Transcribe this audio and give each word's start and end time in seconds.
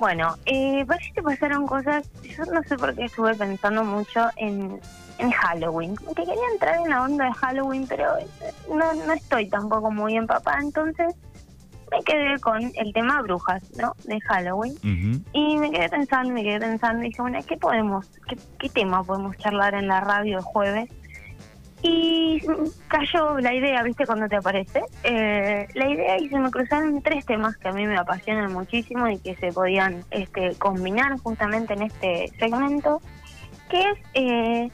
Bueno, 0.00 0.34
eh, 0.46 0.82
parece 0.86 1.12
que 1.12 1.22
pasaron 1.22 1.66
cosas, 1.66 2.08
yo 2.22 2.42
no 2.46 2.62
sé 2.62 2.76
por 2.78 2.96
qué 2.96 3.04
estuve 3.04 3.34
pensando 3.34 3.84
mucho 3.84 4.30
en, 4.36 4.80
en 5.18 5.30
Halloween, 5.30 5.94
que 5.94 6.14
quería 6.14 6.48
entrar 6.54 6.76
en 6.76 6.88
la 6.88 7.02
onda 7.02 7.26
de 7.26 7.32
Halloween, 7.34 7.86
pero 7.86 8.14
no, 8.74 8.94
no 8.94 9.12
estoy 9.12 9.50
tampoco 9.50 9.90
muy 9.90 10.16
empapada, 10.16 10.58
entonces 10.62 11.14
me 11.90 12.02
quedé 12.02 12.38
con 12.38 12.72
el 12.76 12.92
tema 12.94 13.20
brujas, 13.20 13.62
¿no? 13.76 13.94
De 14.04 14.18
Halloween. 14.22 14.74
Y 15.34 15.58
me 15.58 15.70
quedé 15.70 15.90
pensando, 15.90 16.32
me 16.32 16.44
quedé 16.44 16.60
pensando, 16.60 17.02
y 17.02 17.08
dije, 17.08 17.20
bueno, 17.20 17.38
¿qué 17.46 17.58
podemos, 17.58 18.06
qué, 18.26 18.38
qué 18.58 18.70
tema 18.70 19.04
podemos 19.04 19.36
charlar 19.36 19.74
en 19.74 19.86
la 19.86 20.00
radio 20.00 20.38
el 20.38 20.44
jueves? 20.44 20.88
Y 21.82 22.42
cayó 22.88 23.38
la 23.38 23.54
idea, 23.54 23.82
¿viste? 23.82 24.04
Cuando 24.04 24.28
te 24.28 24.36
aparece. 24.36 24.82
Eh, 25.02 25.66
la 25.74 25.88
idea 25.88 26.18
y 26.18 26.28
se 26.28 26.38
me 26.38 26.50
cruzaron 26.50 27.00
tres 27.02 27.24
temas 27.24 27.56
que 27.56 27.68
a 27.68 27.72
mí 27.72 27.86
me 27.86 27.96
apasionan 27.96 28.52
muchísimo 28.52 29.08
y 29.08 29.18
que 29.18 29.34
se 29.36 29.52
podían 29.52 30.04
este, 30.10 30.54
combinar 30.56 31.18
justamente 31.20 31.72
en 31.72 31.82
este 31.82 32.28
segmento, 32.38 33.00
que 33.70 33.80
es 33.80 33.98
eh, 34.14 34.70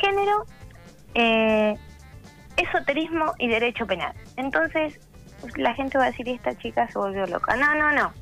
género, 0.00 0.46
eh, 1.14 1.76
esoterismo 2.56 3.34
y 3.38 3.48
derecho 3.48 3.86
penal. 3.86 4.14
Entonces, 4.36 4.98
la 5.56 5.74
gente 5.74 5.98
va 5.98 6.04
a 6.04 6.10
decir, 6.10 6.28
esta 6.28 6.56
chica 6.56 6.88
se 6.88 6.98
volvió 6.98 7.26
loca. 7.26 7.56
No, 7.56 7.74
no, 7.74 7.92
no. 7.92 8.12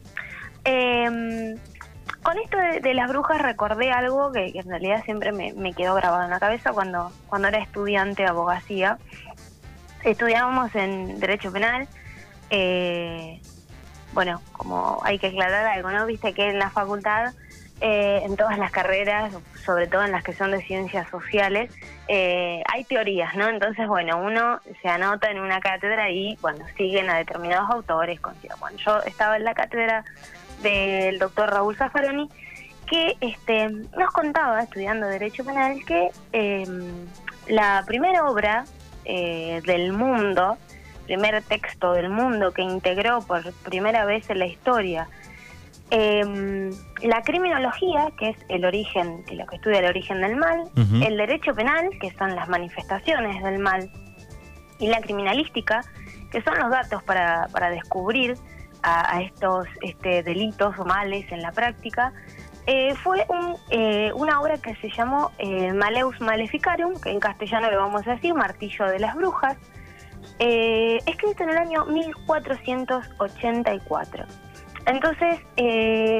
Con 2.37 2.45
esto 2.45 2.83
de, 2.83 2.93
las 2.93 3.09
brujas 3.09 3.41
recordé 3.41 3.91
algo 3.91 4.31
que, 4.31 4.53
en 4.55 4.69
realidad 4.69 5.03
siempre 5.07 5.33
me, 5.33 5.73
quedó 5.73 5.95
grabado 5.95 6.25
en 6.25 6.29
la 6.29 6.39
cabeza 6.39 6.75
cuando, 6.75 7.11
cuando 7.29 7.49
era 7.49 7.61
estudiante 7.61 8.25
de 8.25 8.29
abogacía. 8.29 8.99
Estudiábamos 10.05 10.75
en 10.75 11.19
Derecho 11.19 11.51
Penal. 11.51 11.89
Eh, 12.51 13.41
bueno, 14.13 14.43
como 14.53 15.01
hay 15.03 15.19
que 15.19 15.29
aclarar 15.29 15.65
algo, 15.65 15.91
¿no? 15.91 16.05
Viste 16.05 16.35
que 16.35 16.51
en 16.51 16.59
la 16.59 16.69
facultad, 16.69 17.33
eh, 17.81 18.21
en 18.23 18.37
todas 18.37 18.59
las 18.59 18.71
carreras, 18.71 19.33
sobre 19.65 19.87
todo 19.87 20.05
en 20.05 20.13
las 20.13 20.23
que 20.23 20.35
son 20.35 20.51
de 20.51 20.61
ciencias 20.61 21.09
sociales, 21.09 21.73
eh, 22.07 22.63
hay 22.71 22.85
teorías, 22.85 23.35
¿no? 23.35 23.49
Entonces, 23.49 23.89
bueno, 23.89 24.19
uno 24.19 24.61
se 24.83 24.89
anota 24.91 25.31
en 25.31 25.41
una 25.41 25.61
cátedra 25.61 26.11
y, 26.11 26.37
bueno, 26.43 26.67
siguen 26.77 27.09
a 27.09 27.17
determinados 27.17 27.71
autores. 27.71 28.21
Bueno, 28.61 28.77
yo 28.77 28.99
estaba 29.05 29.39
en 29.39 29.45
la 29.45 29.55
cátedra 29.55 30.05
del 30.63 31.19
doctor 31.19 31.51
Raúl 31.51 31.77
Zaffaroni, 31.77 32.29
que 32.87 33.17
este, 33.21 33.69
nos 33.69 34.13
contaba, 34.13 34.63
estudiando 34.63 35.07
Derecho 35.07 35.45
Penal, 35.45 35.85
que 35.85 36.11
em, 36.33 37.07
la 37.49 37.83
primera 37.87 38.29
obra 38.29 38.65
eh, 39.05 39.61
del 39.67 39.93
mundo, 39.93 40.57
primer 41.07 41.43
texto 41.43 41.93
del 41.93 42.11
mundo 42.11 42.53
que 42.53 42.63
integró 42.63 43.21
por 43.23 43.53
primera 43.65 44.05
vez 44.05 44.29
en 44.31 44.39
la 44.41 44.47
historia 44.47 45.09
em, 45.91 46.71
la 47.03 47.23
criminología, 47.23 48.09
que 48.19 48.31
es 48.31 48.37
el 48.49 48.65
origen, 48.65 49.25
lo 49.33 49.47
que 49.47 49.57
estudia 49.57 49.79
el 49.79 49.87
origen 49.87 50.21
del 50.21 50.37
mal, 50.37 50.69
el 50.77 51.17
derecho 51.17 51.55
penal, 51.55 51.91
que 52.01 52.11
son 52.13 52.35
las 52.35 52.49
manifestaciones 52.49 53.43
del 53.43 53.59
mal, 53.59 53.91
y 54.79 54.89
la 54.89 55.01
criminalística, 55.01 55.83
que 56.31 56.43
son 56.43 56.59
los 56.59 56.71
datos 56.71 57.03
para, 57.05 57.49
para 57.53 57.71
descubrir 57.71 58.37
a, 58.87 59.21
estos 59.21 59.67
este, 59.83 60.23
delitos 60.23 60.79
o 60.79 60.85
males 60.85 61.27
en 61.33 61.43
la 61.43 61.51
práctica, 61.51 62.13
eh, 62.67 62.95
fue 63.03 63.27
un, 63.29 63.57
eh, 63.71 64.13
una 64.15 64.41
obra 64.41 64.59
que 64.59 64.77
se 64.77 64.89
llamó 64.91 65.33
eh, 65.39 65.73
Maleus 65.73 66.21
Maleficarum, 66.21 67.01
que 67.01 67.11
en 67.11 67.19
castellano 67.21 67.69
le 67.71 67.77
vamos 67.77 68.07
a 68.07 68.13
decir 68.13 68.33
Martillo 68.35 68.85
de 68.87 69.01
las 69.01 69.17
Brujas, 69.17 69.57
escrito 70.39 71.45
en 71.45 71.51
el 71.51 71.59
año 71.59 71.85
1484. 71.87 74.25
Entonces, 74.87 75.41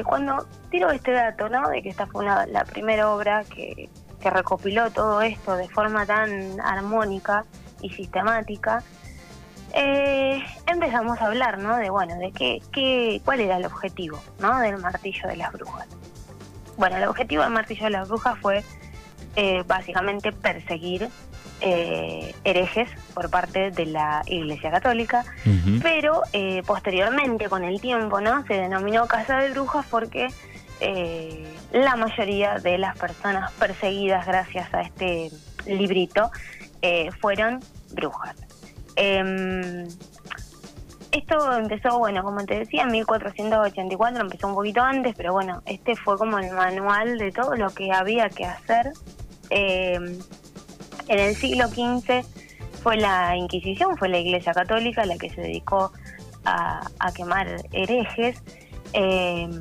cuando 0.05 0.45
tiro 0.69 0.91
este 0.91 1.11
dato, 1.11 1.49
¿no? 1.49 1.67
De 1.69 1.81
que 1.81 1.89
esta 1.89 2.07
fue 2.07 2.25
la 2.25 2.63
primera 2.65 3.11
obra 3.11 3.43
que, 3.43 3.89
que 4.19 4.29
recopiló 4.29 4.91
todo 4.91 5.21
esto 5.21 5.55
de 5.55 5.69
forma 5.69 6.05
tan 6.05 6.59
armónica 6.61 7.45
y 7.81 7.89
sistemática, 7.91 8.83
eh, 9.77 10.43
empezamos 10.65 11.21
a 11.21 11.27
hablar, 11.27 11.59
¿no? 11.59 11.77
De, 11.77 11.91
bueno, 11.91 12.15
de 12.15 12.31
qué, 12.31 12.61
qué, 12.71 13.21
cuál 13.23 13.41
era 13.41 13.57
el 13.57 13.65
objetivo, 13.65 14.19
¿no? 14.39 14.59
Del 14.59 14.77
martillo 14.79 15.27
de 15.27 15.37
las 15.37 15.53
brujas. 15.53 15.87
Bueno, 16.77 16.97
el 16.97 17.03
objetivo 17.03 17.43
del 17.43 17.51
martillo 17.51 17.83
de 17.85 17.91
las 17.91 18.07
brujas 18.07 18.39
fue 18.39 18.63
eh, 19.35 19.63
básicamente 19.67 20.31
perseguir 20.31 21.09
eh, 21.61 22.33
herejes 22.43 22.89
por 23.13 23.29
parte 23.29 23.69
de 23.69 23.85
la 23.85 24.23
Iglesia 24.25 24.71
Católica, 24.71 25.25
pero 25.83 26.23
eh, 26.33 26.63
posteriormente, 26.65 27.47
con 27.47 27.63
el 27.63 27.79
tiempo, 27.79 28.19
¿no? 28.19 28.43
Se 28.47 28.55
denominó 28.55 29.07
Casa 29.07 29.37
de 29.37 29.51
Brujas 29.51 29.85
porque 29.91 30.27
la 31.71 31.95
mayoría 31.95 32.59
de 32.59 32.79
las 32.79 32.97
personas 32.97 33.51
perseguidas 33.53 34.25
gracias 34.25 34.73
a 34.73 34.81
este 34.81 35.31
librito 35.67 36.31
fueron 37.19 37.59
brujas. 37.91 38.46
Eh, 38.97 39.87
esto 41.11 41.57
empezó, 41.57 41.97
bueno, 41.99 42.21
como 42.23 42.45
te 42.45 42.59
decía, 42.59 42.83
en 42.83 42.91
1484, 42.91 44.21
empezó 44.21 44.47
un 44.47 44.55
poquito 44.55 44.81
antes, 44.81 45.15
pero 45.15 45.33
bueno, 45.33 45.61
este 45.65 45.95
fue 45.95 46.17
como 46.17 46.37
el 46.37 46.51
manual 46.51 47.17
de 47.17 47.31
todo 47.31 47.55
lo 47.55 47.69
que 47.69 47.91
había 47.91 48.29
que 48.29 48.45
hacer. 48.45 48.91
Em, 49.49 50.19
en 51.07 51.19
el 51.19 51.35
siglo 51.35 51.67
XV 51.69 52.23
fue 52.83 52.97
la 52.97 53.35
Inquisición, 53.37 53.97
fue 53.97 54.09
la 54.09 54.17
Iglesia 54.17 54.53
Católica 54.53 55.05
la 55.05 55.17
que 55.17 55.29
se 55.29 55.41
dedicó 55.41 55.91
a, 56.43 56.81
quemar 57.15 57.47
herejes. 57.71 58.41
Em, 58.93 59.59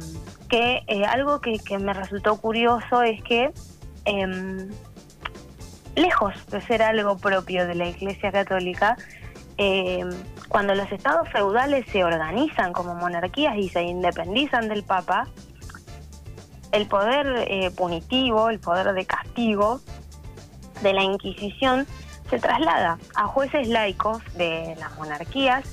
que 0.48 0.82
eh, 0.86 1.04
algo 1.04 1.40
que, 1.40 1.58
que, 1.58 1.78
me 1.78 1.92
resultó 1.92 2.40
curioso 2.40 3.02
es 3.02 3.20
que 3.22 3.52
lejos 5.96 6.34
de 6.48 6.60
ser 6.60 6.82
algo 6.82 7.16
propio 7.16 7.66
de 7.66 7.74
la 7.74 7.88
Iglesia 7.88 8.30
Católica, 8.30 8.96
eh, 9.58 10.04
cuando 10.48 10.74
los 10.74 10.90
estados 10.92 11.28
feudales 11.30 11.86
se 11.90 12.04
organizan 12.04 12.72
como 12.72 12.94
monarquías 12.94 13.56
y 13.56 13.68
se 13.68 13.82
independizan 13.82 14.68
del 14.68 14.84
Papa, 14.84 15.28
el 16.72 16.86
poder 16.86 17.46
eh, 17.48 17.70
punitivo, 17.70 18.50
el 18.50 18.60
poder 18.60 18.92
de 18.92 19.06
castigo 19.06 19.80
de 20.82 20.92
la 20.92 21.02
Inquisición 21.02 21.86
se 22.28 22.38
traslada 22.38 22.98
a 23.14 23.26
jueces 23.26 23.68
laicos 23.68 24.22
de 24.34 24.76
las 24.78 24.94
monarquías, 24.98 25.64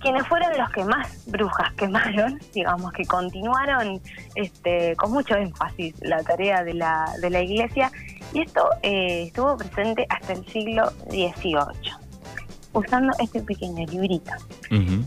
quienes 0.00 0.26
fueron 0.26 0.56
los 0.56 0.70
que 0.70 0.84
más 0.84 1.26
brujas 1.26 1.72
quemaron, 1.74 2.40
digamos 2.54 2.92
que 2.92 3.04
continuaron 3.04 4.00
este, 4.34 4.96
con 4.96 5.12
mucho 5.12 5.36
énfasis 5.36 5.94
la 6.00 6.22
tarea 6.22 6.64
de 6.64 6.74
la, 6.74 7.12
de 7.20 7.30
la 7.30 7.42
Iglesia, 7.42 7.92
y 8.32 8.42
esto 8.42 8.68
eh, 8.82 9.24
estuvo 9.26 9.56
presente 9.56 10.06
hasta 10.08 10.32
el 10.32 10.46
siglo 10.46 10.90
XVIII 11.10 12.07
usando 12.78 13.12
este 13.18 13.42
pequeño 13.42 13.84
librito. 13.86 14.32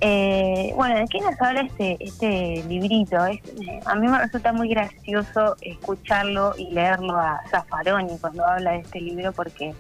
eh, 0.01 0.73
bueno, 0.75 0.95
¿de 0.95 1.05
qué 1.07 1.19
nos 1.19 1.39
habla 1.41 1.61
este, 1.61 1.97
este 1.99 2.63
librito? 2.67 3.25
Eh, 3.25 3.41
a 3.85 3.95
mí 3.95 4.07
me 4.07 4.19
resulta 4.19 4.53
muy 4.53 4.69
gracioso 4.69 5.55
escucharlo 5.61 6.53
y 6.57 6.71
leerlo 6.71 7.15
a 7.17 7.41
Zaffaroni 7.49 8.17
cuando 8.19 8.45
habla 8.45 8.71
de 8.71 8.79
este 8.79 8.99
libro 9.01 9.31
porque, 9.31 9.73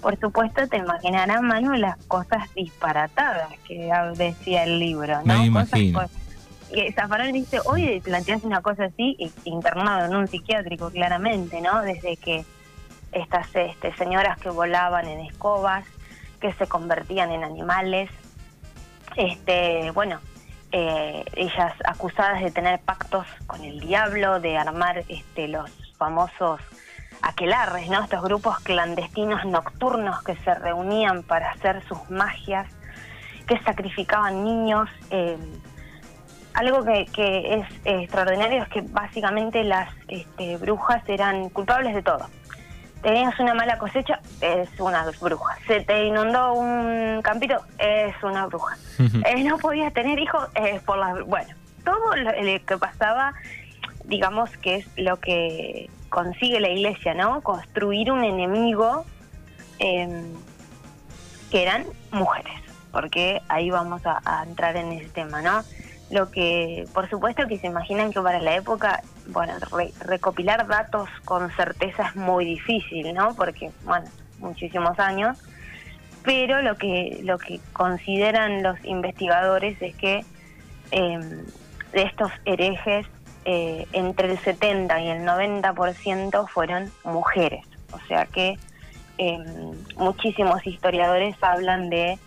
por 0.00 0.18
supuesto, 0.18 0.66
te 0.68 0.78
imaginarás, 0.78 1.42
Manu, 1.42 1.74
las 1.74 1.96
cosas 2.06 2.52
disparatadas 2.54 3.48
que 3.66 3.90
decía 4.16 4.64
el 4.64 4.78
libro, 4.78 5.18
¿no? 5.24 5.38
Me 5.38 5.46
imagino. 5.46 6.00
que 6.72 6.92
Zaffaroni 6.92 7.32
dice, 7.32 7.60
hoy 7.64 8.00
planteas 8.00 8.44
una 8.44 8.60
cosa 8.60 8.84
así, 8.84 9.16
internado 9.44 10.06
en 10.06 10.14
un 10.14 10.28
psiquiátrico 10.28 10.90
claramente, 10.90 11.60
¿no? 11.60 11.82
Desde 11.82 12.16
que 12.16 12.44
estas 13.12 13.46
este, 13.54 13.94
señoras 13.94 14.38
que 14.38 14.50
volaban 14.50 15.06
en 15.08 15.20
escobas, 15.20 15.84
que 16.40 16.52
se 16.54 16.66
convertían 16.66 17.30
en 17.30 17.44
animales. 17.44 18.10
Este, 19.16 19.90
bueno, 19.92 20.20
eh, 20.72 21.24
ellas 21.34 21.72
acusadas 21.84 22.42
de 22.42 22.50
tener 22.50 22.78
pactos 22.80 23.26
con 23.46 23.64
el 23.64 23.80
diablo, 23.80 24.40
de 24.40 24.56
armar 24.56 25.04
este, 25.08 25.48
los 25.48 25.70
famosos 25.96 26.60
aquelarres, 27.22 27.88
¿no? 27.88 28.04
Estos 28.04 28.22
grupos 28.22 28.58
clandestinos 28.60 29.44
nocturnos 29.44 30.22
que 30.22 30.36
se 30.36 30.54
reunían 30.54 31.22
para 31.22 31.50
hacer 31.50 31.82
sus 31.88 32.08
magias, 32.10 32.68
que 33.46 33.58
sacrificaban 33.60 34.44
niños. 34.44 34.88
Eh, 35.10 35.36
algo 36.54 36.84
que, 36.84 37.06
que, 37.06 37.54
es 37.54 37.66
extraordinario 37.84 38.62
es 38.62 38.68
que 38.68 38.82
básicamente 38.82 39.64
las 39.64 39.88
este, 40.08 40.56
brujas 40.58 41.02
eran 41.08 41.48
culpables 41.50 41.94
de 41.94 42.02
todo 42.02 42.28
tenías 43.02 43.38
una 43.38 43.54
mala 43.54 43.78
cosecha, 43.78 44.20
es 44.40 44.68
una 44.78 45.04
bruja. 45.20 45.58
Se 45.66 45.80
te 45.80 46.04
inundó 46.04 46.54
un 46.54 47.20
campito, 47.22 47.60
es 47.78 48.14
una 48.22 48.46
bruja. 48.46 48.76
Eh, 48.98 49.44
no 49.44 49.58
podías 49.58 49.92
tener 49.92 50.18
hijos, 50.18 50.48
es 50.54 50.82
por 50.82 50.98
las... 50.98 51.24
Bueno, 51.26 51.54
todo 51.84 52.16
lo, 52.16 52.32
que 52.32 52.78
pasaba, 52.78 53.34
digamos 54.04 54.50
que 54.58 54.76
es 54.76 54.86
lo 54.96 55.18
que 55.18 55.88
consigue 56.08 56.60
la 56.60 56.68
iglesia, 56.68 57.14
¿no? 57.14 57.40
Construir 57.42 58.10
un 58.10 58.24
enemigo 58.24 59.04
em, 59.78 60.34
que 61.50 61.62
eran 61.62 61.84
mujeres, 62.10 62.60
porque 62.92 63.40
ahí 63.48 63.70
vamos 63.70 64.02
a, 64.04 64.44
entrar 64.46 64.76
en 64.76 64.92
ese 64.92 65.08
tema, 65.10 65.40
¿no? 65.42 65.62
Lo 66.10 66.30
que, 66.30 66.86
por 66.94 67.08
supuesto 67.10 67.46
que 67.46 67.58
se 67.58 67.66
imaginan 67.66 68.12
que 68.12 68.20
para 68.20 68.40
la 68.40 68.56
época, 68.56 69.02
bueno, 69.26 69.52
recopilar 70.00 70.66
datos 70.66 71.08
con 71.24 71.50
certeza 71.52 72.08
es 72.08 72.16
muy 72.16 72.44
difícil, 72.44 73.12
¿no? 73.14 73.34
Porque, 73.34 73.70
bueno, 73.84 74.06
muchísimos 74.38 74.98
años, 74.98 75.38
pero 76.24 76.62
lo 76.62 76.76
que, 76.76 77.20
lo 77.24 77.38
que 77.38 77.60
consideran 77.72 78.62
los 78.62 78.82
investigadores 78.84 79.80
es 79.82 79.94
que 79.96 80.24
em, 80.90 81.44
de 81.92 82.02
estos 82.02 82.30
herejes, 82.44 83.06
eh, 83.44 83.86
entre 83.92 84.32
el 84.32 84.38
70 84.38 85.00
y 85.00 85.08
el 85.08 85.24
90% 85.24 86.48
fueron 86.48 86.90
mujeres. 87.04 87.64
O 87.92 87.98
sea 88.06 88.26
que 88.26 88.58
em, 89.16 89.74
muchísimos 89.96 90.66
historiadores 90.66 91.34
hablan 91.40 91.88
de 91.88 92.18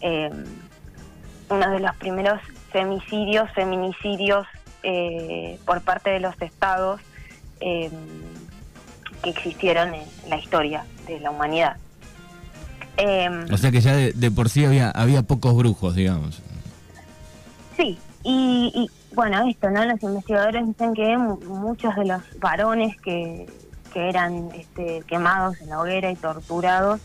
em, 0.00 0.44
uno 1.50 1.70
de 1.70 1.80
los 1.80 1.94
primeros 1.96 2.40
femicidios, 2.72 3.50
feminicidios 3.52 4.46
eh, 4.82 5.58
por 5.66 5.82
parte 5.82 6.10
de 6.10 6.20
los 6.20 6.40
estados 6.40 7.00
em, 7.60 7.90
que 9.22 9.30
existieron 9.30 9.94
en 9.94 10.04
la 10.28 10.38
historia 10.38 10.84
de 11.06 11.20
la 11.20 11.30
humanidad. 11.30 11.76
o 13.52 13.56
sea 13.56 13.70
que 13.70 13.80
ya 13.80 13.94
de, 13.94 14.30
por 14.30 14.48
sí 14.48 14.64
había, 14.64 14.90
había 14.90 15.22
pocos 15.22 15.54
brujos, 15.54 15.94
digamos. 15.94 16.40
Sí, 17.76 17.98
y, 18.22 18.90
bueno, 19.14 19.48
esto, 19.48 19.70
¿no? 19.70 19.84
Los 19.84 20.02
investigadores 20.02 20.66
dicen 20.66 20.94
que 20.94 21.16
muchos 21.16 21.94
de 21.96 22.04
los 22.04 22.22
varones 22.38 22.96
que, 23.00 23.46
que 23.92 24.08
eran 24.08 24.50
este, 24.54 25.02
quemados 25.06 25.60
en 25.60 25.70
la 25.70 25.80
hoguera 25.80 26.10
y 26.10 26.16
torturados 26.16 27.00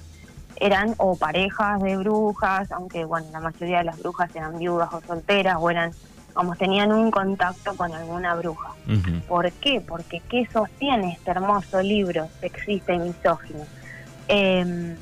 eran 0.58 0.96
o 0.98 1.16
parejas 1.16 1.82
de 1.82 1.98
brujas, 1.98 2.72
aunque 2.72 3.06
bueno, 3.06 3.28
la 3.32 3.40
mayoría 3.40 3.80
de 3.80 3.86
las 3.86 4.00
brujas 4.00 4.34
eran 4.36 4.58
viudas 4.58 4.90
o 4.94 5.02
solteras 5.02 5.58
o 5.60 5.70
eran, 5.70 5.92
como 6.34 6.56
tenían 6.56 6.92
un 6.92 7.12
contacto 7.12 7.76
con 7.76 7.94
alguna 7.94 8.36
bruja. 8.36 8.70
¿Por 9.28 9.52
qué? 9.54 9.82
Porque 9.82 10.22
¿qué 10.30 10.48
sostiene 10.52 11.14
este 11.14 11.32
hermoso 11.32 11.82
libro 11.82 12.28
sexista 12.40 12.94
y 12.94 13.00
misógino? 13.00 13.66
Em, 14.28 14.96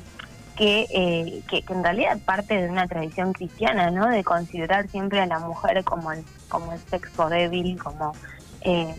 eh, 0.56 1.42
que, 1.48 1.62
que, 1.62 1.72
en 1.72 1.82
realidad 1.82 2.18
parte 2.24 2.54
de 2.54 2.68
una 2.68 2.86
tradición 2.86 3.32
cristiana, 3.32 3.90
¿no? 3.90 4.08
De 4.08 4.22
considerar 4.22 4.88
siempre 4.88 5.20
a 5.20 5.26
la 5.26 5.40
mujer 5.40 5.82
como 5.82 6.12
el, 6.12 6.24
como 6.48 6.72
el 6.72 6.78
sexo 6.78 7.28
débil, 7.28 7.76
como 7.82 8.12
eh, 8.60 8.94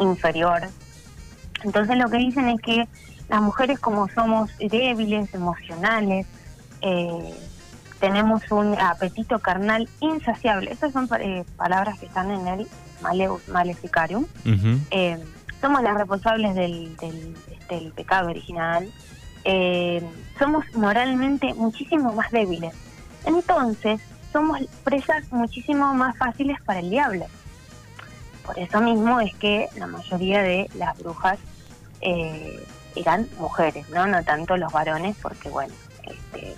inferior. 0.00 0.62
Entonces 1.62 1.96
lo 1.96 2.10
que 2.10 2.18
dicen 2.18 2.48
es 2.48 2.60
que 2.60 2.88
las 3.28 3.40
mujeres 3.42 3.78
como 3.78 4.08
somos 4.08 4.50
débiles, 4.58 5.32
emocionales, 5.34 6.26
eh, 6.82 7.34
tenemos 8.00 8.42
un 8.50 8.78
apetito 8.78 9.38
carnal 9.38 9.88
insaciable. 10.00 10.70
Esas 10.70 10.92
son 10.92 11.08
palabras 11.56 11.98
que 11.98 12.06
están 12.06 12.30
en 12.30 12.46
el 12.46 12.68
Maleus 13.02 13.48
Maleficarium. 13.48 14.26
somos 15.60 15.82
las 15.82 15.94
responsables 15.94 16.54
del, 16.54 16.96
del 17.68 17.92
pecado 17.92 18.28
original 18.28 18.92
eh, 19.48 20.02
somos 20.40 20.64
moralmente 20.74 21.54
muchísimo 21.54 22.12
más 22.12 22.32
débiles. 22.32 22.74
Entonces, 23.24 24.00
somos 24.32 24.60
presas 24.82 25.30
muchísimo 25.30 25.94
más 25.94 26.18
fáciles 26.18 26.60
para 26.62 26.80
el 26.80 26.90
diablo. 26.90 27.26
Por 28.44 28.58
eso 28.58 28.80
mismo 28.80 29.20
es 29.20 29.32
que 29.36 29.68
la 29.76 29.86
mayoría 29.86 30.42
de 30.42 30.68
las 30.74 30.98
brujas 30.98 31.38
eh, 32.00 32.60
eran 32.96 33.28
mujeres, 33.38 33.88
¿no? 33.90 34.06
No 34.06 34.22
tanto 34.24 34.56
los 34.56 34.72
varones, 34.72 35.16
porque 35.22 35.48
bueno, 35.48 35.74
este, 36.02 36.54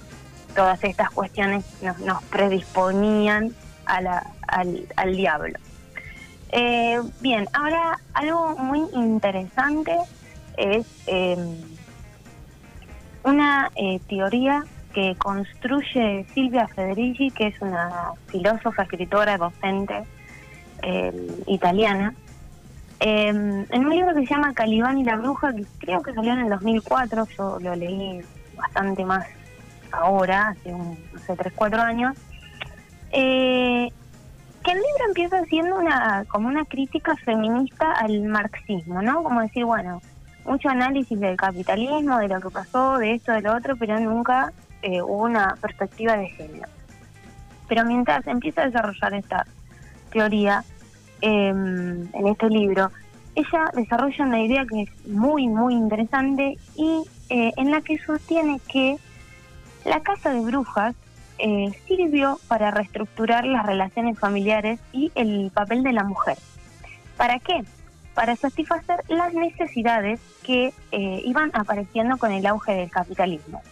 todas 0.55 0.83
estas 0.85 1.11
cuestiones 1.11 1.65
nos, 1.83 2.23
predisponían 2.25 3.55
a 3.87 4.01
la, 4.01 4.27
al, 4.47 5.17
diablo. 5.17 5.59
Eh, 6.51 7.01
bien, 7.21 7.47
ahora 7.53 7.99
algo 8.15 8.57
muy 8.57 8.83
interesante 8.95 9.97
es 10.57 10.87
em, 11.07 11.57
una 13.25 13.71
eh, 13.77 14.01
teoría 14.09 14.65
que 14.95 15.15
construye 15.17 16.27
Silvia 16.35 16.67
Federici, 16.69 17.31
que 17.31 17.49
es 17.49 17.61
una 17.61 18.13
filósofa, 18.27 18.83
escritora, 18.83 19.37
docente 19.37 20.03
eh, 20.83 21.13
italiana, 21.47 22.15
eh, 23.01 23.29
en 23.29 23.87
un 23.87 23.91
libro 23.91 24.15
que 24.15 24.27
se 24.27 24.35
llama 24.35 24.55
Calibán 24.55 24.99
y 24.99 25.05
la 25.05 25.17
bruja, 25.17 25.53
que 25.55 25.65
creo 25.79 26.03
que 26.03 26.15
salió 26.15 26.33
en 26.33 26.41
el 26.41 26.49
2004, 26.51 27.27
yo 27.37 27.59
lo 27.61 27.75
leí 27.77 28.21
bastante 28.57 29.05
más 29.05 29.27
ahora, 29.93 30.49
hace 30.49 30.73
un, 30.75 30.99
sé, 31.27 31.37
3, 31.37 31.53
4 31.55 31.81
años, 31.81 32.17
que 33.11 34.73
el 34.73 34.77
libro 34.77 35.05
empieza 35.07 35.45
siendo 35.45 35.77
una 35.77 36.25
como 36.29 36.49
una 36.49 36.65
crítica 36.65 37.17
feminista 37.25 37.93
al 37.93 38.23
marxismo, 38.25 39.01
¿no? 39.01 39.23
Como 39.23 39.41
decir, 39.41 39.65
bueno, 39.65 40.03
mucho 40.45 40.69
análisis 40.69 41.19
del 41.19 41.37
capitalismo, 41.37 42.19
de 42.19 42.29
lo 42.29 42.41
que 42.41 42.51
pasó, 42.51 42.99
de 42.99 43.15
esto, 43.15 43.33
de 43.33 43.43
lo 43.43 43.55
otro, 43.55 43.77
pero 43.77 43.99
nunca 44.01 44.53
eh, 44.83 45.03
hubo 45.03 45.25
una 45.25 45.55
perspectiva 45.61 46.17
de 46.17 46.29
género. 46.29 46.69
Pero 47.69 47.85
mientras 47.85 48.27
empieza 48.27 48.63
a 48.63 48.67
desarrollar 48.67 49.15
esta 49.15 49.47
teoría 50.11 50.65
em, 51.21 52.09
en 52.15 52.27
este 52.27 52.49
libro, 52.49 52.91
ella 53.35 53.71
desarrolla 53.75 54.25
una 54.25 54.41
idea 54.43 54.67
que 54.67 54.83
es 54.83 55.07
muy, 55.07 55.49
muy 55.49 55.75
interesante 55.75 56.59
y 56.75 57.05
eh, 57.29 57.53
en 57.57 57.71
la 57.71 57.81
que 57.83 57.99
sostiene 57.99 58.61
que 58.71 58.97
la 59.85 60.01
casa 60.01 60.31
de 60.31 60.41
brujas 60.41 60.95
eh, 61.39 61.71
sirvió 61.87 62.41
para 62.49 62.71
reestructurar 62.71 63.45
las 63.45 63.65
relaciones 63.65 64.19
familiares 64.19 64.81
y 64.93 65.13
el 65.15 65.51
papel 65.53 65.83
de 65.83 65.93
la 65.93 66.05
mujer. 66.05 66.37
¿Para 67.17 67.39
qué? 67.39 67.65
para 68.19 68.35
satisfacer 68.35 69.05
las 69.07 69.33
necesidades 69.33 70.19
que 70.43 70.73
eh, 70.91 71.23
iban 71.25 71.53
apareciendo 71.55 72.17
con 72.17 72.33
el 72.33 72.45
auge 72.47 72.73
del 72.73 72.91
capitalismo. 72.91 73.63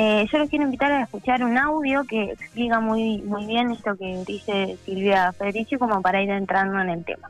Eh, 0.00 0.28
yo 0.30 0.38
los 0.38 0.48
quiero 0.48 0.64
invitar 0.64 0.92
a 0.92 1.02
escuchar 1.02 1.42
un 1.42 1.58
audio 1.58 2.04
que 2.04 2.30
explica 2.30 2.78
muy, 2.78 3.20
muy 3.22 3.46
bien 3.46 3.72
esto 3.72 3.96
que 3.96 4.22
dice 4.24 4.78
Silvia 4.84 5.32
Federici 5.32 5.76
como 5.76 6.00
para 6.00 6.22
ir 6.22 6.30
entrando 6.30 6.78
en 6.78 6.90
el 6.90 7.04
tema. 7.04 7.28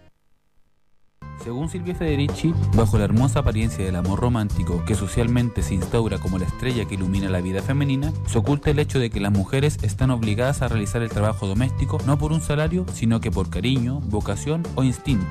Según 1.49 1.71
Silvia 1.71 1.95
Federici, 1.95 2.53
bajo 2.77 2.99
la 2.99 3.05
hermosa 3.05 3.39
apariencia 3.39 3.83
del 3.83 3.97
amor 3.97 4.21
romántico 4.21 4.85
que 4.85 4.95
socialmente 4.95 5.63
se 5.63 5.73
instaura 5.73 6.19
como 6.19 6.39
la 6.39 6.45
estrella 6.45 6.85
que 6.85 6.97
ilumina 6.97 7.31
la 7.31 7.41
vida 7.41 7.63
femenina, 7.63 8.13
se 8.27 8.37
oculta 8.37 8.71
el 8.71 8.79
hecho 8.79 8.99
de 8.99 9.09
que 9.09 9.19
las 9.19 9.33
mujeres 9.33 9.79
están 9.81 10.11
obligadas 10.11 10.61
a 10.61 10.69
realizar 10.69 11.01
el 11.01 11.09
trabajo 11.09 11.47
doméstico 11.47 11.97
no 12.05 12.19
por 12.19 12.33
un 12.33 12.43
salario, 12.43 12.85
sino 12.93 13.23
que 13.23 13.31
por 13.31 13.49
cariño, 13.49 14.01
vocación 14.11 14.63
o 14.75 14.85
instinto. 14.85 15.25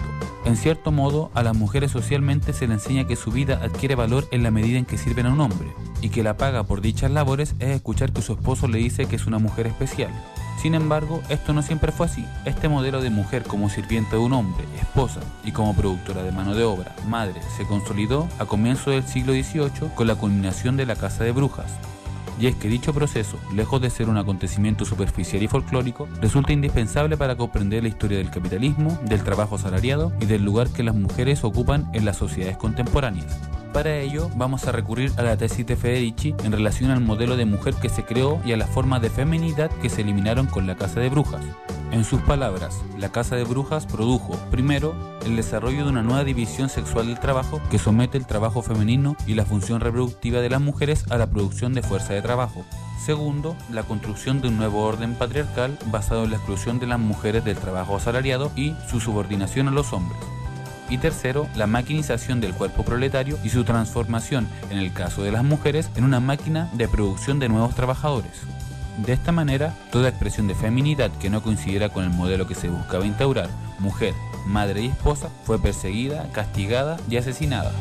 En 0.43 0.57
cierto 0.57 0.91
modo, 0.91 1.29
a 1.35 1.43
las 1.43 1.55
mujeres 1.55 1.91
socialmente 1.91 2.51
se 2.51 2.67
les 2.67 2.77
enseña 2.77 3.05
que 3.05 3.15
su 3.15 3.29
vida 3.29 3.59
adquiere 3.61 3.93
valor 3.93 4.27
en 4.31 4.41
la 4.41 4.49
medida 4.49 4.79
en 4.79 4.85
que 4.85 4.97
sirven 4.97 5.27
a 5.27 5.33
un 5.33 5.39
hombre, 5.39 5.71
y 6.01 6.09
que 6.09 6.23
la 6.23 6.35
paga 6.35 6.63
por 6.63 6.81
dichas 6.81 7.11
labores 7.11 7.53
es 7.59 7.75
escuchar 7.75 8.11
que 8.11 8.23
su 8.23 8.33
esposo 8.33 8.67
le 8.67 8.79
dice 8.79 9.05
que 9.05 9.17
es 9.17 9.27
una 9.27 9.37
mujer 9.37 9.67
especial. 9.67 10.09
Sin 10.57 10.73
embargo, 10.73 11.21
esto 11.29 11.53
no 11.53 11.61
siempre 11.61 11.91
fue 11.91 12.07
así. 12.07 12.25
Este 12.45 12.67
modelo 12.67 13.01
de 13.01 13.11
mujer 13.11 13.43
como 13.43 13.69
sirviente 13.69 14.15
de 14.15 14.21
un 14.21 14.33
hombre, 14.33 14.65
esposa 14.79 15.21
y 15.43 15.51
como 15.51 15.75
productora 15.75 16.23
de 16.23 16.31
mano 16.31 16.55
de 16.55 16.63
obra, 16.63 16.95
madre, 17.07 17.41
se 17.55 17.65
consolidó 17.65 18.27
a 18.39 18.45
comienzos 18.45 18.87
del 18.87 19.03
siglo 19.03 19.33
XVIII 19.33 19.91
con 19.93 20.07
la 20.07 20.15
culminación 20.15 20.75
de 20.75 20.87
la 20.87 20.95
Casa 20.95 21.23
de 21.23 21.31
Brujas. 21.31 21.71
Y 22.39 22.47
es 22.47 22.55
que 22.55 22.67
dicho 22.67 22.93
proceso, 22.93 23.37
lejos 23.53 23.81
de 23.81 23.89
ser 23.89 24.09
un 24.09 24.17
acontecimiento 24.17 24.85
superficial 24.85 25.41
y 25.41 25.47
folclórico, 25.47 26.07
resulta 26.21 26.53
indispensable 26.53 27.17
para 27.17 27.35
comprender 27.35 27.83
la 27.83 27.89
historia 27.89 28.17
del 28.17 28.29
capitalismo, 28.29 28.99
del 29.05 29.23
trabajo 29.23 29.55
asalariado 29.55 30.11
y 30.19 30.25
del 30.25 30.43
lugar 30.43 30.69
que 30.69 30.83
las 30.83 30.95
mujeres 30.95 31.43
ocupan 31.43 31.89
en 31.93 32.05
las 32.05 32.17
sociedades 32.17 32.57
contemporáneas. 32.57 33.39
Para 33.77 33.95
ello, 33.95 34.31
vamos 34.33 34.65
a 34.65 34.71
recurrir 34.71 35.11
a 35.17 35.21
la 35.21 35.37
tesis 35.37 35.63
de 35.63 35.75
Federici 35.75 36.33
en 36.43 36.51
relación 36.51 36.89
al 36.89 36.99
modelo 36.99 37.37
de 37.37 37.45
mujer 37.45 37.75
que 37.75 37.89
se 37.89 38.03
creó 38.03 38.41
y 38.43 38.51
a 38.51 38.57
las 38.57 38.71
formas 38.71 39.03
de 39.03 39.11
feminidad 39.11 39.69
que 39.69 39.91
se 39.91 40.01
eliminaron 40.01 40.47
con 40.47 40.65
la 40.65 40.75
Casa 40.75 40.99
de 40.99 41.09
Brujas. 41.09 41.45
En 41.91 42.03
sus 42.03 42.19
palabras, 42.21 42.81
la 42.97 43.11
Casa 43.11 43.35
de 43.35 43.43
Brujas 43.43 43.85
produjo, 43.85 44.35
primero, 44.49 44.95
el 45.27 45.35
desarrollo 45.35 45.83
de 45.83 45.91
una 45.91 46.01
nueva 46.01 46.23
división 46.23 46.69
sexual 46.69 47.05
del 47.05 47.19
trabajo 47.19 47.61
que 47.69 47.77
somete 47.77 48.17
el 48.17 48.25
trabajo 48.25 48.63
femenino 48.63 49.15
y 49.27 49.35
la 49.35 49.45
función 49.45 49.79
reproductiva 49.79 50.41
de 50.41 50.49
las 50.49 50.59
mujeres 50.61 51.05
a 51.11 51.19
la 51.19 51.27
producción 51.27 51.75
de 51.75 51.83
fuerza 51.83 52.15
de 52.15 52.23
trabajo. 52.23 52.65
Segundo, 53.05 53.55
la 53.71 53.83
construcción 53.83 54.41
de 54.41 54.47
un 54.47 54.57
nuevo 54.57 54.85
orden 54.85 55.13
patriarcal 55.13 55.77
basado 55.91 56.23
en 56.23 56.31
la 56.31 56.37
exclusión 56.37 56.79
de 56.79 56.87
las 56.87 56.99
mujeres 56.99 57.45
del 57.45 57.57
trabajo 57.57 57.97
asalariado 57.97 58.51
y 58.55 58.73
su 58.89 58.99
subordinación 58.99 59.67
a 59.67 59.71
los 59.71 59.93
hombres 59.93 60.17
y 60.89 60.97
tercero, 60.97 61.47
la 61.55 61.67
maquinización 61.67 62.41
del 62.41 62.53
cuerpo 62.53 62.83
proletario 62.83 63.37
y 63.43 63.49
su 63.49 63.63
transformación, 63.63 64.47
en 64.69 64.77
el 64.77 64.93
caso 64.93 65.23
de 65.23 65.31
las 65.31 65.43
mujeres, 65.43 65.89
en 65.95 66.03
una 66.03 66.19
máquina 66.19 66.69
de 66.73 66.87
producción 66.87 67.39
de 67.39 67.49
nuevos 67.49 67.75
trabajadores. 67.75 68.43
De 68.97 69.13
esta 69.13 69.31
manera, 69.31 69.73
toda 69.91 70.09
expresión 70.09 70.47
de 70.47 70.55
feminidad 70.55 71.11
que 71.19 71.29
no 71.29 71.43
coincidiera 71.43 71.89
con 71.89 72.03
el 72.03 72.09
modelo 72.09 72.47
que 72.47 72.55
se 72.55 72.69
buscaba 72.69 73.05
instaurar, 73.05 73.49
mujer, 73.79 74.13
madre 74.45 74.81
y 74.81 74.87
esposa, 74.87 75.29
fue 75.43 75.59
perseguida, 75.59 76.27
castigada 76.33 76.97
y 77.09 77.17
asesinada. 77.17 77.71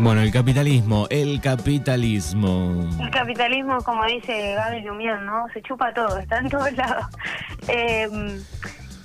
Bueno, 0.00 0.20
el 0.20 0.30
capitalismo, 0.30 1.08
el 1.10 1.40
capitalismo. 1.40 2.88
El 3.00 3.10
capitalismo, 3.10 3.78
como 3.78 4.04
dice 4.04 4.54
Gaby 4.54 4.82
Lumière, 4.82 5.20
¿no? 5.22 5.46
Se 5.52 5.60
chupa 5.60 5.92
todo, 5.92 6.18
está 6.18 6.38
en 6.38 6.48
todos 6.48 6.72
lados. 6.74 7.06
Em, 7.68 8.40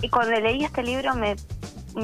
y 0.03 0.09
cuando 0.09 0.37
leí 0.39 0.65
este 0.65 0.83
libro 0.83 1.15
me, 1.15 1.35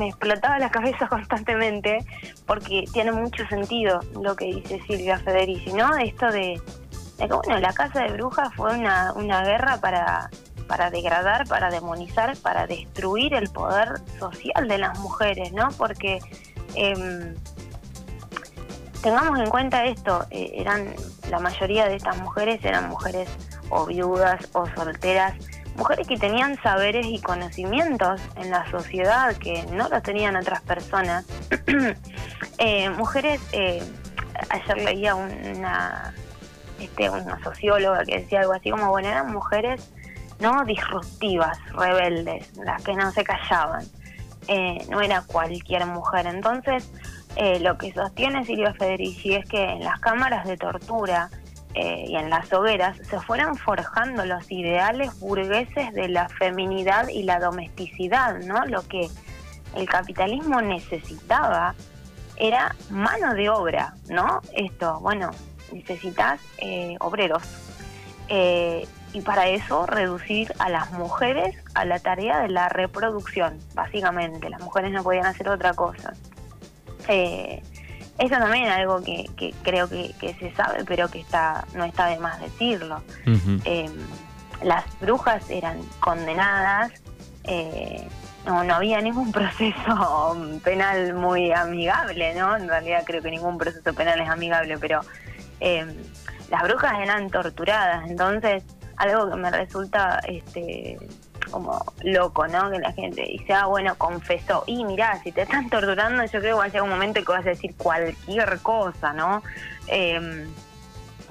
explotaba 0.08 0.58
la 0.58 0.72
cabeza 0.72 1.08
constantemente 1.10 2.06
porque 2.48 2.86
tiene 2.94 3.12
mucho 3.12 3.46
sentido 3.48 4.00
lo 4.20 4.36
que 4.36 4.46
dice 4.46 4.82
Silvia 4.88 5.20
Federici, 5.20 5.74
¿no? 5.74 5.96
Esto 5.98 6.32
de, 6.32 6.60
que, 7.18 7.28
bueno, 7.28 7.60
la 7.60 7.74
casa 7.74 8.04
de 8.04 8.14
brujas 8.14 8.54
fue 8.56 8.74
una, 8.74 9.44
guerra 9.44 9.80
para, 9.82 10.30
para 10.68 10.90
degradar, 10.90 11.46
para 11.48 11.70
demonizar, 11.70 12.38
para 12.38 12.66
destruir 12.66 13.34
el 13.34 13.50
poder 13.50 14.00
social 14.18 14.68
de 14.68 14.78
las 14.78 14.98
mujeres, 15.00 15.52
¿no? 15.52 15.68
Porque 15.78 16.20
eh, 16.76 17.36
tengamos 19.02 19.40
en 19.40 19.50
cuenta 19.50 19.86
esto, 19.86 20.26
eh, 20.30 20.52
eran 20.56 20.96
la 21.30 21.40
mayoría 21.40 21.88
de 21.88 21.96
estas 21.96 22.18
mujeres 22.18 22.64
eran 22.64 22.90
mujeres 22.90 23.30
o 23.70 23.86
viudas 23.86 24.48
o 24.54 24.68
solteras, 24.68 25.34
mujeres 25.80 26.08
que 26.08 26.18
tenían 26.18 26.62
saberes 26.62 27.08
y 27.08 27.20
conocimientos 27.20 28.22
en 28.36 28.52
la 28.52 28.70
sociedad 28.70 29.36
que 29.38 29.64
no 29.72 29.90
los 29.90 30.04
tenían 30.04 30.36
otras 30.36 30.62
personas, 30.62 31.26
eh, 32.60 32.90
mujeres, 32.90 33.42
eh, 33.54 33.82
ayer 34.50 34.78
leía 34.84 35.16
una, 35.16 36.14
este, 36.80 37.10
una 37.10 37.42
socióloga 37.44 38.04
que 38.06 38.20
decía 38.20 38.42
algo 38.42 38.54
así 38.54 38.70
como, 38.70 38.90
bueno, 38.90 39.08
eran 39.08 39.32
mujeres 39.32 39.90
no 40.40 40.64
disruptivas, 40.66 41.58
rebeldes, 41.74 42.56
las 42.58 42.84
que 42.84 42.94
no 42.94 43.12
se 43.12 43.24
callaban, 43.24 43.86
no 44.90 45.02
era 45.02 45.22
cualquier 45.22 45.86
mujer, 45.86 46.28
entonces 46.28 46.90
eh, 47.36 47.60
lo 47.60 47.78
que 47.78 47.94
sostiene 47.94 48.46
Silvia 48.46 48.74
Federici 48.74 49.36
es 49.36 49.46
que 49.48 49.64
en 49.64 49.84
las 49.84 50.00
cámaras 50.00 50.46
de 50.46 50.58
tortura 50.58 51.30
eh, 51.76 52.06
y 52.08 52.16
en 52.16 52.30
las 52.30 52.52
hogueras 52.52 52.98
se 52.98 53.20
fueran 53.20 53.56
forjando 53.56 54.26
los 54.26 54.52
ideales 54.52 55.20
burgueses 55.20 55.94
de 55.94 56.10
la 56.10 56.28
feminidad 56.30 57.08
y 57.10 57.24
la 57.24 57.40
domesticidad, 57.40 58.40
¿no? 58.40 58.66
Lo 58.66 58.88
que 58.88 59.08
el 59.76 59.88
capitalismo 59.88 60.62
necesitaba 60.62 61.76
era 62.38 62.76
mano 62.90 63.34
de 63.34 63.50
obra, 63.50 63.94
¿no? 64.08 64.42
Esto, 64.54 65.00
bueno, 65.02 65.30
necesitas 65.72 66.40
eh, 66.58 66.96
obreros. 67.00 67.44
y 69.12 69.22
para 69.22 69.48
eso 69.48 69.88
reducir 69.88 70.54
a 70.60 70.70
las 70.70 70.92
mujeres 70.92 71.56
a 71.74 71.84
la 71.84 72.00
tarea 72.00 72.42
de 72.42 72.50
la 72.50 72.70
reproducción, 72.70 73.58
básicamente. 73.74 74.50
Las 74.50 74.62
mujeres 74.62 74.92
no 74.92 75.04
podían 75.04 75.26
hacer 75.26 75.50
otra 75.50 75.74
cosa. 75.74 76.14
Eh, 77.08 77.64
eso 78.20 78.36
también 78.36 78.66
es 78.66 78.72
algo 78.72 79.02
que, 79.02 79.54
creo 79.64 79.88
que, 79.88 80.36
se 80.40 80.54
sabe, 80.54 80.84
pero 80.86 81.10
que 81.10 81.22
está 81.22 81.66
no 81.74 81.86
está 81.86 82.08
de 82.08 82.20
más 82.20 82.40
decirlo. 82.42 83.02
Em, 83.26 83.92
las 84.62 84.84
brujas 85.00 85.50
eran 85.50 85.82
condenadas, 86.02 86.92
eh, 87.46 88.08
no, 88.46 88.64
no 88.64 88.76
había 88.76 89.00
ningún 89.00 89.32
proceso 89.34 90.38
penal 90.64 91.14
muy 91.14 91.52
amigable, 91.52 92.34
¿no? 92.36 92.58
En 92.58 92.68
realidad 92.68 93.04
creo 93.06 93.22
que 93.22 93.32
ningún 93.32 93.58
proceso 93.58 93.94
penal 93.94 94.20
es 94.20 94.30
amigable, 94.30 94.78
pero 94.78 95.02
em, 95.62 95.96
las 96.50 96.64
brujas 96.64 97.00
eran 97.00 97.30
torturadas, 97.30 98.10
entonces 98.10 98.64
algo 98.98 99.30
que 99.30 99.38
me 99.38 99.50
resulta 99.50 100.20
este 100.28 100.98
como 101.50 101.84
loco, 102.04 102.48
¿no? 102.48 102.70
Que 102.72 102.80
la 102.80 102.92
gente 102.94 103.24
dice, 103.24 103.54
ah, 103.54 103.66
bueno, 103.66 103.96
confesó. 103.96 104.64
Y 104.68 104.84
mirá, 104.86 105.22
si 105.24 105.32
te 105.32 105.42
están 105.42 105.70
torturando, 105.70 106.24
yo 106.24 106.40
creo 106.40 106.42
que 106.42 106.54
va 106.54 106.64
a 106.66 106.68
llegar 106.68 106.84
un 106.84 106.90
momento 106.90 107.24
que 107.24 107.32
vas 107.32 107.46
a 107.46 107.50
decir 107.50 107.76
cualquier 107.76 108.60
cosa, 108.60 109.14
¿no? 109.14 109.44
Em, 109.88 110.48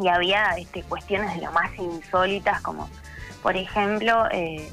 y 0.00 0.08
había 0.08 0.52
este, 0.56 0.82
cuestiones 0.82 1.34
de 1.34 1.42
lo 1.42 1.52
más 1.52 1.70
insólitas, 1.78 2.60
como, 2.60 2.88
por 3.42 3.56
ejemplo, 3.56 4.26
eh, 4.30 4.70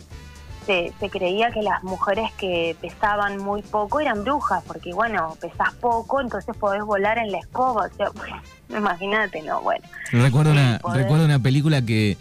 se, 0.65 1.09
creía 1.09 1.51
que 1.51 1.61
las 1.61 1.83
mujeres 1.83 2.31
que 2.37 2.75
pesaban 2.81 3.37
muy 3.37 3.61
poco 3.61 3.99
eran 3.99 4.23
brujas, 4.23 4.63
porque, 4.65 4.93
bueno, 4.93 5.37
pesas 5.39 5.73
poco, 5.75 6.21
entonces 6.21 6.55
podés 6.57 6.83
volar 6.83 7.17
en 7.17 7.31
la 7.31 7.39
escoba. 7.39 7.87
O 7.91 7.95
sea, 7.95 8.09
imagínate, 8.77 9.41
¿no? 9.43 9.61
Bueno. 9.61 9.85
Recuerdo, 10.11 10.51
una, 10.51 10.79
recuerdo 10.93 11.25
una 11.25 11.39
película 11.39 11.81
que 11.81 12.17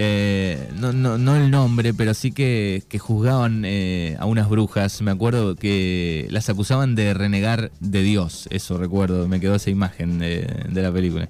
eh, 0.00 0.68
no, 0.74 0.92
no, 0.92 1.18
no 1.18 1.34
el 1.34 1.50
nombre, 1.50 1.92
pero 1.92 2.14
sí 2.14 2.30
que, 2.30 2.84
juzgaban 3.00 3.64
eh, 3.64 4.16
a 4.20 4.26
unas 4.26 4.48
brujas. 4.48 5.02
Me 5.02 5.10
acuerdo 5.10 5.56
que 5.56 6.28
las 6.30 6.48
acusaban 6.48 6.94
de 6.94 7.14
renegar 7.14 7.72
de 7.80 8.02
Dios. 8.02 8.48
Eso 8.52 8.78
recuerdo, 8.78 9.26
me 9.26 9.40
quedó 9.40 9.56
esa 9.56 9.70
imagen 9.70 10.20
de, 10.20 10.46
la 10.70 10.92
película. 10.92 11.28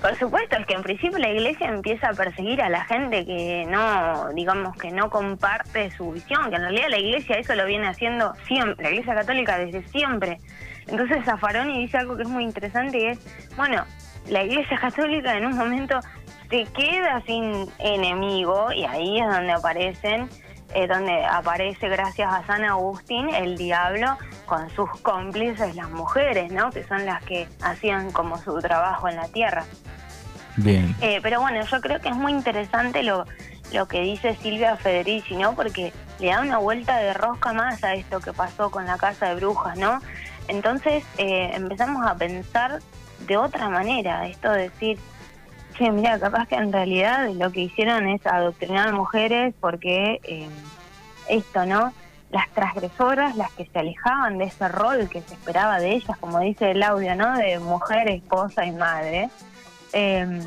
Por 0.00 0.18
supuesto, 0.18 0.56
es 0.56 0.64
que 0.64 0.72
en 0.72 0.82
principio 0.82 1.18
la 1.18 1.28
iglesia 1.28 1.68
empieza 1.68 2.08
a 2.08 2.14
perseguir 2.14 2.62
a 2.62 2.70
la 2.70 2.86
gente 2.86 3.26
que 3.26 3.66
no, 3.68 4.30
digamos, 4.32 4.74
que 4.78 4.90
no 4.90 5.10
comparte 5.10 5.90
su 5.90 6.12
visión, 6.12 6.48
que 6.48 6.56
en 6.56 6.62
realidad 6.62 6.86
la 6.88 6.98
iglesia 6.98 7.36
eso 7.36 7.54
lo 7.54 7.66
viene 7.66 7.86
haciendo 7.86 8.32
siempre, 8.48 8.82
la 8.82 8.90
iglesia 8.92 9.14
católica 9.14 9.58
desde 9.58 9.86
siempre. 9.88 10.38
Entonces 10.86 11.22
Zafaroni 11.26 11.82
dice 11.82 11.98
algo 11.98 12.16
que 12.16 12.22
es 12.22 12.28
muy 12.30 12.44
interesante 12.44 12.98
y 12.98 13.06
es, 13.08 13.18
bueno, 13.58 13.84
la 14.28 14.42
iglesia 14.42 14.78
católica 14.78 15.36
en 15.36 15.46
un 15.46 15.56
momento 15.56 16.00
te 16.50 16.64
queda 16.66 17.22
sin 17.24 17.70
enemigo 17.78 18.72
y 18.72 18.84
ahí 18.84 19.20
es 19.20 19.26
donde 19.26 19.52
aparecen, 19.52 20.28
eh, 20.74 20.86
donde 20.88 21.24
aparece 21.24 21.88
gracias 21.88 22.32
a 22.32 22.44
San 22.44 22.64
Agustín 22.64 23.32
el 23.32 23.56
diablo 23.56 24.18
con 24.46 24.68
sus 24.70 24.90
cómplices 25.00 25.76
las 25.76 25.88
mujeres, 25.90 26.52
¿no? 26.52 26.70
Que 26.70 26.84
son 26.84 27.06
las 27.06 27.22
que 27.22 27.48
hacían 27.62 28.10
como 28.10 28.36
su 28.36 28.58
trabajo 28.58 29.08
en 29.08 29.16
la 29.16 29.28
tierra. 29.28 29.64
Bien. 30.56 30.94
Eh, 31.00 31.20
pero 31.22 31.40
bueno, 31.40 31.64
yo 31.64 31.80
creo 31.80 32.00
que 32.00 32.08
es 32.08 32.16
muy 32.16 32.32
interesante 32.32 33.04
lo, 33.04 33.26
lo 33.72 33.86
que 33.86 34.00
dice 34.00 34.36
Silvia 34.42 34.76
Federici, 34.76 35.36
¿no? 35.36 35.54
Porque 35.54 35.92
le 36.18 36.28
da 36.28 36.40
una 36.40 36.58
vuelta 36.58 36.98
de 36.98 37.14
rosca 37.14 37.52
más 37.52 37.84
a 37.84 37.94
esto 37.94 38.20
que 38.20 38.32
pasó 38.32 38.72
con 38.72 38.86
la 38.86 38.98
casa 38.98 39.28
de 39.28 39.36
brujas, 39.36 39.78
¿no? 39.78 40.00
Entonces 40.48 41.04
eh, 41.16 41.52
empezamos 41.54 42.04
a 42.04 42.16
pensar 42.16 42.80
de 43.26 43.36
otra 43.36 43.68
manera, 43.68 44.26
esto 44.26 44.50
de 44.50 44.62
decir, 44.62 44.98
mira, 45.88 46.18
capaz 46.18 46.46
que 46.46 46.56
en 46.56 46.72
realidad 46.72 47.30
lo 47.30 47.50
que 47.50 47.60
hicieron 47.60 48.06
es 48.08 48.26
adoctrinar 48.26 48.92
mujeres 48.92 49.54
porque 49.60 50.20
eh, 50.24 50.48
esto, 51.28 51.64
¿no? 51.64 51.92
Las 52.30 52.48
transgresoras, 52.50 53.34
las 53.36 53.50
que 53.52 53.64
se 53.64 53.78
alejaban 53.78 54.36
de 54.36 54.44
ese 54.44 54.68
rol 54.68 55.08
que 55.08 55.22
se 55.22 55.34
esperaba 55.34 55.80
de 55.80 55.92
ellas, 55.92 56.18
como 56.18 56.40
dice 56.40 56.72
el 56.72 56.82
audio, 56.82 57.16
¿no? 57.16 57.36
De 57.36 57.58
mujer, 57.58 58.08
esposa 58.08 58.66
y 58.66 58.72
madre. 58.72 59.30
Eh, 59.94 60.40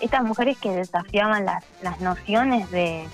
estas 0.00 0.24
mujeres 0.24 0.58
que 0.58 0.70
desafiaban 0.70 1.44
las, 1.44 1.64
las 1.82 2.00
nociones 2.00 2.70
de, 2.70 3.06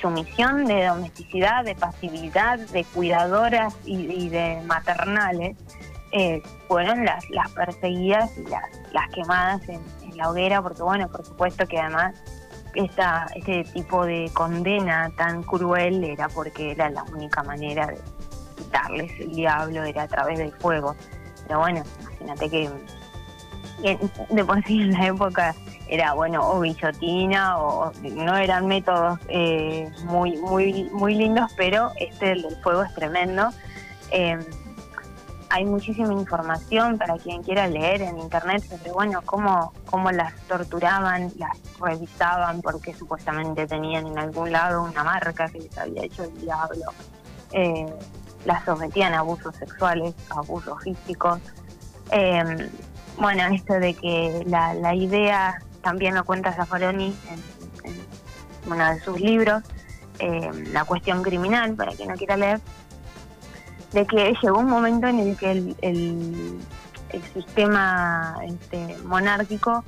sumisión, 0.00 0.66
de 0.66 0.84
domesticidad, 0.84 1.64
de 1.64 1.74
pasividad, 1.74 2.58
de 2.58 2.84
cuidadoras 2.84 3.74
y, 3.84 4.28
de 4.28 4.60
maternales, 4.66 5.56
eh, 6.12 6.42
fueron 6.68 7.04
las, 7.04 7.28
las 7.30 7.50
perseguidas 7.52 8.30
y 8.36 8.42
las, 8.48 8.64
las 8.92 9.10
quemadas 9.10 9.68
en, 9.68 9.80
la 10.20 10.30
hoguera, 10.30 10.62
porque 10.62 10.82
bueno, 10.82 11.08
por 11.08 11.24
supuesto 11.24 11.66
que 11.66 11.78
además 11.78 12.14
esa, 12.74 13.26
ese 13.34 13.64
tipo 13.72 14.04
de 14.04 14.30
condena 14.34 15.10
tan 15.16 15.42
cruel 15.42 16.04
era 16.04 16.28
porque 16.28 16.72
era 16.72 16.90
la 16.90 17.02
única 17.04 17.42
manera 17.42 17.86
de 17.86 17.98
quitarles 18.56 19.10
el 19.18 19.34
diablo, 19.34 19.82
era 19.82 20.02
a 20.02 20.08
través 20.08 20.38
del 20.38 20.52
fuego. 20.52 20.94
Pero 21.46 21.60
bueno, 21.60 21.82
imagínate 22.00 22.50
que, 22.50 22.70
de 24.30 24.44
por 24.44 24.62
sí 24.64 24.82
en 24.82 24.92
la 24.92 25.06
época 25.06 25.54
era 25.88 26.12
bueno 26.12 26.46
o 26.46 26.60
guillotina 26.60 27.58
o 27.58 27.90
no 28.02 28.36
eran 28.36 28.66
métodos 28.66 29.18
eh, 29.28 29.90
muy 30.04 30.36
muy 30.36 30.84
muy 30.92 31.14
lindos 31.14 31.50
pero 31.56 31.90
este 31.96 32.32
el 32.32 32.42
del 32.42 32.56
fuego 32.56 32.82
es 32.84 32.94
tremendo 32.94 33.48
eh, 34.12 34.38
hay 35.50 35.64
muchísima 35.64 36.12
información 36.12 36.96
para 36.96 37.16
quien 37.18 37.42
quiera 37.42 37.66
leer 37.66 38.02
en 38.02 38.18
internet 38.18 38.62
sobre 38.62 38.92
bueno 38.92 39.20
cómo, 39.24 39.72
cómo 39.84 40.12
las 40.12 40.34
torturaban, 40.46 41.32
las 41.36 41.58
revisaban 41.80 42.62
porque 42.62 42.94
supuestamente 42.94 43.66
tenían 43.66 44.06
en 44.06 44.18
algún 44.18 44.52
lado 44.52 44.84
una 44.84 45.02
marca 45.02 45.48
que 45.48 45.58
les 45.58 45.76
había 45.76 46.04
hecho 46.04 46.22
el 46.22 46.40
diablo. 46.40 46.84
Eh, 47.52 47.92
las 48.44 48.64
sometían 48.64 49.12
a 49.12 49.18
abusos 49.18 49.54
sexuales, 49.56 50.14
a 50.30 50.38
abusos 50.38 50.82
físicos. 50.82 51.40
Eh, 52.12 52.70
bueno, 53.18 53.42
esto 53.52 53.74
de 53.74 53.94
que 53.94 54.44
la, 54.46 54.72
la 54.74 54.94
idea, 54.94 55.60
también 55.82 56.14
lo 56.14 56.24
cuenta 56.24 56.52
Zaffaroni 56.52 57.14
en, 57.28 57.50
uno 58.70 58.94
de 58.94 59.00
sus 59.00 59.20
libros, 59.20 59.62
eh, 60.20 60.50
La 60.72 60.84
cuestión 60.84 61.22
criminal, 61.22 61.74
para 61.74 61.92
quien 61.92 62.10
no 62.10 62.14
quiera 62.14 62.36
leer, 62.36 62.60
de 63.92 64.06
que 64.06 64.34
llegó 64.42 64.58
un 64.58 64.70
momento 64.70 65.06
en 65.06 65.18
el 65.20 65.36
que 65.36 65.50
el, 65.50 65.76
el, 65.82 66.58
sistema 67.34 68.36
este, 68.46 68.96
monárquico 69.04 69.84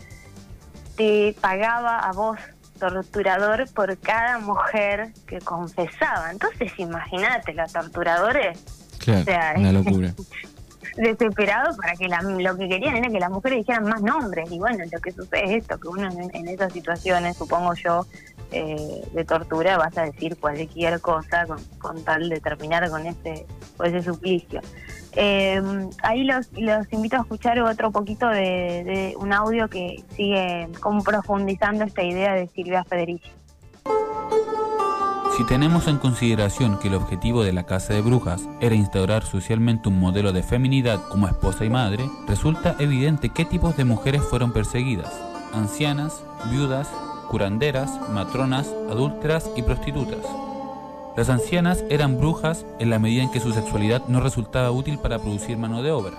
te 0.96 1.36
pagaba 1.40 2.00
a 2.00 2.12
vos 2.12 2.36
torturador 2.78 3.72
por 3.72 3.96
cada 3.98 4.38
mujer 4.38 5.12
que 5.26 5.38
confesaba. 5.38 6.32
Entonces, 6.32 6.72
imagínate, 6.78 7.54
los 7.54 7.72
torturadores. 7.72 8.58
Claro, 8.98 9.60
una 9.60 9.72
locura. 9.72 10.14
desesperados 10.96 11.76
para 11.76 11.94
que 11.94 12.08
lo 12.08 12.56
que 12.56 12.68
querían 12.68 12.96
era 12.96 13.08
que 13.08 13.18
las 13.18 13.30
mujeres 13.30 13.58
dijeran 13.58 13.84
más 13.84 14.02
nombres. 14.02 14.50
Y 14.50 14.58
bueno, 14.58 14.84
lo 14.90 15.00
que 15.00 15.12
sucede 15.12 15.44
es 15.44 15.62
esto, 15.62 15.78
que 15.78 15.88
uno 15.88 16.08
en, 16.10 16.48
esas 16.48 16.72
situaciones, 16.72 17.36
supongo 17.36 17.74
yo, 17.74 18.06
eh, 18.52 19.02
de 19.12 19.24
tortura, 19.24 19.78
vas 19.78 19.96
a 19.96 20.02
decir 20.02 20.36
cualquier 20.38 21.00
cosa 21.00 21.46
con, 21.78 22.04
tal 22.04 22.28
de 22.28 22.40
terminar 22.40 22.88
con 22.90 23.06
ese, 23.06 23.46
con 23.76 23.86
ese 23.86 24.02
suplicio. 24.02 24.60
Em, 25.14 25.90
ahí 26.02 26.24
los, 26.24 26.50
los 26.56 26.90
invito 26.92 27.16
a 27.16 27.20
escuchar 27.20 27.58
otro 27.60 27.90
poquito 27.90 28.28
de, 28.28 29.14
un 29.18 29.32
audio 29.32 29.68
que 29.68 30.02
sigue 30.14 30.68
como 30.80 31.02
profundizando 31.02 31.84
esta 31.84 32.02
idea 32.02 32.34
de 32.34 32.48
Silvia 32.48 32.84
Federici. 32.84 33.30
Si 35.36 35.46
tenemos 35.46 35.88
en 35.88 35.96
consideración 35.96 36.78
que 36.78 36.88
el 36.88 36.94
objetivo 36.94 37.42
de 37.42 37.54
la 37.54 37.64
Casa 37.64 37.94
de 37.94 38.02
Brujas 38.02 38.46
era 38.60 38.74
instaurar 38.74 39.24
socialmente 39.24 39.88
un 39.88 39.98
modelo 39.98 40.32
de 40.32 40.42
feminidad 40.42 41.00
como 41.08 41.26
esposa 41.26 41.64
y 41.64 41.70
madre, 41.70 42.04
resulta 42.26 42.76
evidente 42.78 43.30
qué 43.30 43.46
tipos 43.46 43.76
de 43.76 43.84
mujeres 43.84 44.22
fueron 44.22 44.52
perseguidas. 44.52 45.10
Ancianas, 45.54 46.22
viudas, 46.50 46.88
curanderas, 47.32 47.90
matronas, 48.10 48.72
adúlteras 48.88 49.50
y 49.56 49.62
prostitutas. 49.62 50.24
Las 51.16 51.28
ancianas 51.28 51.82
eran 51.90 52.18
brujas 52.18 52.64
en 52.78 52.90
la 52.90 53.00
medida 53.00 53.24
en 53.24 53.32
que 53.32 53.40
su 53.40 53.52
sexualidad 53.52 54.02
no 54.06 54.20
resultaba 54.20 54.70
útil 54.70 55.00
para 55.00 55.18
producir 55.18 55.58
mano 55.58 55.82
de 55.82 55.90
obra. 55.90 56.18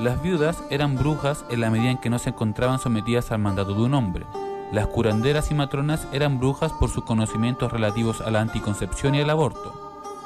Las 0.00 0.20
viudas 0.20 0.56
eran 0.70 0.96
brujas 0.96 1.44
en 1.50 1.60
la 1.60 1.70
medida 1.70 1.92
en 1.92 1.98
que 1.98 2.10
no 2.10 2.18
se 2.18 2.30
encontraban 2.30 2.80
sometidas 2.80 3.30
al 3.30 3.38
mandato 3.38 3.74
de 3.74 3.82
un 3.82 3.94
hombre, 3.94 4.26
las 4.74 4.88
curanderas 4.88 5.52
y 5.52 5.54
matronas 5.54 6.08
eran 6.12 6.40
brujas 6.40 6.72
por 6.72 6.90
sus 6.90 7.04
conocimientos 7.04 7.70
relativos 7.70 8.20
a 8.20 8.32
la 8.32 8.40
anticoncepción 8.40 9.14
y 9.14 9.20
al 9.20 9.30
aborto. 9.30 9.72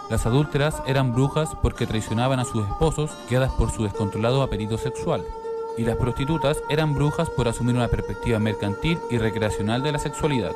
Las 0.09 0.25
adúlteras 0.25 0.83
eran 0.87 1.13
brujas 1.13 1.51
porque 1.61 1.87
traicionaban 1.87 2.41
a 2.41 2.47
sus 2.47 2.67
esposos, 2.67 3.11
guiadas 3.29 3.53
por 3.53 3.71
su 3.71 3.83
descontrolado 3.83 4.43
apetito 4.43 4.79
sexual. 4.79 5.23
Y 5.79 5.85
las 5.85 5.97
prostitutas 5.97 6.59
eran 6.69 6.93
brujas 6.93 7.31
por 7.31 7.47
asumir 7.47 7.77
una 7.77 7.87
perspectiva 7.87 8.41
mercantil 8.41 8.99
y 9.11 9.19
recreacional 9.19 9.81
de 9.83 9.93
la 9.93 10.01
sexualidad. 10.01 10.51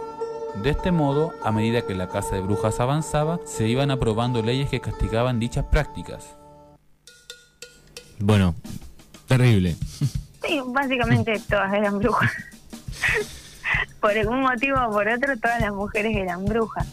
De 0.57 0.71
este 0.71 0.91
modo, 0.91 1.33
a 1.45 1.53
medida 1.53 1.87
que 1.87 1.95
la 1.95 2.09
casa 2.09 2.35
de 2.35 2.43
brujas 2.43 2.81
avanzaba, 2.81 3.39
se 3.47 3.69
iban 3.69 3.93
aprobando 3.93 4.43
leyes 4.43 4.69
que 4.69 4.81
castigaban 4.81 5.39
dichas 5.39 5.65
prácticas. 5.65 6.37
Bueno, 8.19 8.57
terrible. 9.29 9.77
Sí, 10.45 10.61
básicamente 10.67 11.41
todas 11.49 11.73
eran 11.73 12.01
brujas. 12.01 12.33
por 14.01 14.11
algún 14.11 14.41
motivo 14.41 14.77
o 14.89 14.91
por 14.91 15.07
otro, 15.07 15.39
todas 15.39 15.61
las 15.61 15.73
mujeres 15.73 16.17
eran 16.17 16.45
brujas. 16.45 16.87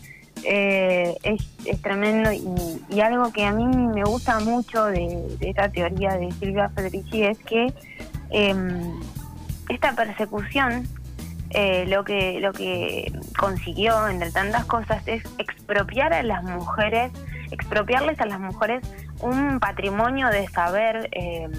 Eh, 0.43 1.15
es, 1.23 1.81
tremendo 1.81 2.31
y, 2.31 3.01
algo 3.01 3.31
que 3.33 3.43
a 3.43 3.51
mí 3.51 3.65
me 3.65 4.03
gusta 4.03 4.39
mucho 4.39 4.85
de, 4.85 5.35
esta 5.41 5.69
teoría 5.69 6.13
de 6.13 6.31
Silvia 6.33 6.69
Federici 6.69 7.23
es 7.23 7.37
que 7.39 7.73
em, 8.29 8.99
esta 9.69 9.93
persecución 9.93 10.87
eh, 11.51 11.85
lo 11.87 12.03
que 12.03 12.39
lo 12.39 12.53
que 12.53 13.11
consiguió 13.37 14.07
entre 14.07 14.31
tantas 14.31 14.65
cosas 14.65 15.01
es 15.07 15.23
expropiar 15.39 16.13
a 16.13 16.21
las 16.21 16.43
mujeres 16.43 17.11
expropiarles 17.51 18.19
a 18.21 18.25
las 18.25 18.39
mujeres 18.39 18.83
un 19.21 19.59
patrimonio 19.59 20.29
de 20.29 20.47
saber 20.47 21.09
eh, 21.11 21.49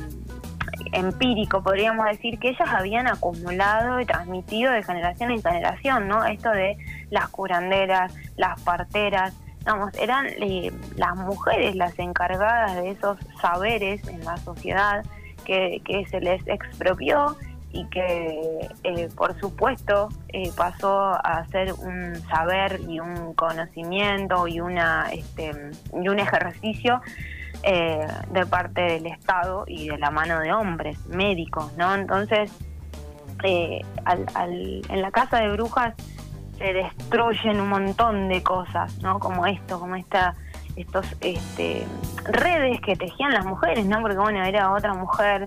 empírico, 0.92 1.62
podríamos 1.62 2.06
decir, 2.06 2.38
que 2.38 2.50
ellas 2.50 2.68
habían 2.68 3.06
acumulado 3.06 4.00
y 4.00 4.06
transmitido 4.06 4.72
de 4.72 4.82
generación 4.82 5.30
en 5.30 5.42
generación, 5.42 6.08
¿no? 6.08 6.24
Esto 6.24 6.50
de 6.50 6.78
las 7.10 7.28
curanderas, 7.28 8.14
las 8.36 8.60
parteras, 8.62 9.34
vamos, 9.64 9.92
eran 9.98 10.26
eh, 10.26 10.72
las 10.96 11.16
mujeres 11.16 11.76
las 11.76 11.98
encargadas 11.98 12.76
de 12.76 12.90
esos 12.90 13.18
saberes 13.40 14.06
en 14.08 14.24
la 14.24 14.36
sociedad 14.38 15.04
que, 15.40 15.80
se 16.10 16.20
les 16.20 16.46
expropió 16.46 17.36
y 17.72 17.84
que 17.86 18.68
eh, 18.82 19.08
por 19.14 19.38
supuesto 19.38 20.08
eh, 20.28 20.50
pasó 20.56 21.10
a 21.24 21.46
ser 21.52 21.72
un 21.72 22.16
saber 22.28 22.80
y 22.88 22.98
un 22.98 23.34
conocimiento 23.34 24.48
y 24.48 24.60
una 24.60 25.08
este, 25.12 25.52
y 25.94 26.08
un 26.08 26.18
ejercicio 26.18 27.00
eh, 27.62 28.06
de 28.30 28.46
parte 28.46 28.80
del 28.80 29.06
Estado 29.06 29.64
y 29.66 29.88
de 29.88 29.98
la 29.98 30.10
mano 30.10 30.40
de 30.40 30.50
hombres, 30.50 30.98
médicos, 31.08 31.70
¿no? 31.76 31.94
Entonces, 31.94 32.50
eh, 33.42 33.82
en 34.88 35.02
la 35.02 35.10
casa 35.10 35.40
de 35.40 35.50
brujas 35.50 35.94
se 36.56 36.72
destruyen 36.72 37.60
un 37.60 37.68
montón 37.68 38.28
de 38.28 38.42
cosas, 38.42 38.98
¿no? 39.02 39.18
Como 39.18 39.44
esto, 39.46 39.78
como 39.78 39.96
esta 39.96 40.34
estos 40.80 41.06
este, 41.20 41.86
redes 42.24 42.80
que 42.80 42.96
tejían 42.96 43.32
las 43.32 43.44
mujeres, 43.44 43.86
¿no? 43.86 44.00
Porque 44.00 44.16
bueno, 44.16 44.44
era 44.44 44.72
otra 44.72 44.94
mujer, 44.94 45.46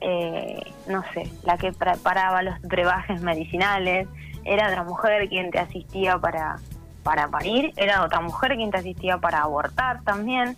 eh, 0.00 0.62
no 0.88 1.02
sé, 1.12 1.30
la 1.44 1.56
que 1.56 1.72
preparaba 1.72 2.42
los 2.42 2.60
brebajes 2.62 3.20
medicinales, 3.20 4.08
era 4.44 4.68
otra 4.68 4.84
mujer 4.84 5.28
quien 5.28 5.50
te 5.50 5.58
asistía 5.58 6.18
para, 6.18 6.56
para 7.02 7.28
parir, 7.28 7.72
era 7.76 8.04
otra 8.04 8.20
mujer 8.20 8.56
quien 8.56 8.70
te 8.70 8.78
asistía 8.78 9.18
para 9.18 9.42
abortar 9.42 10.02
también. 10.02 10.56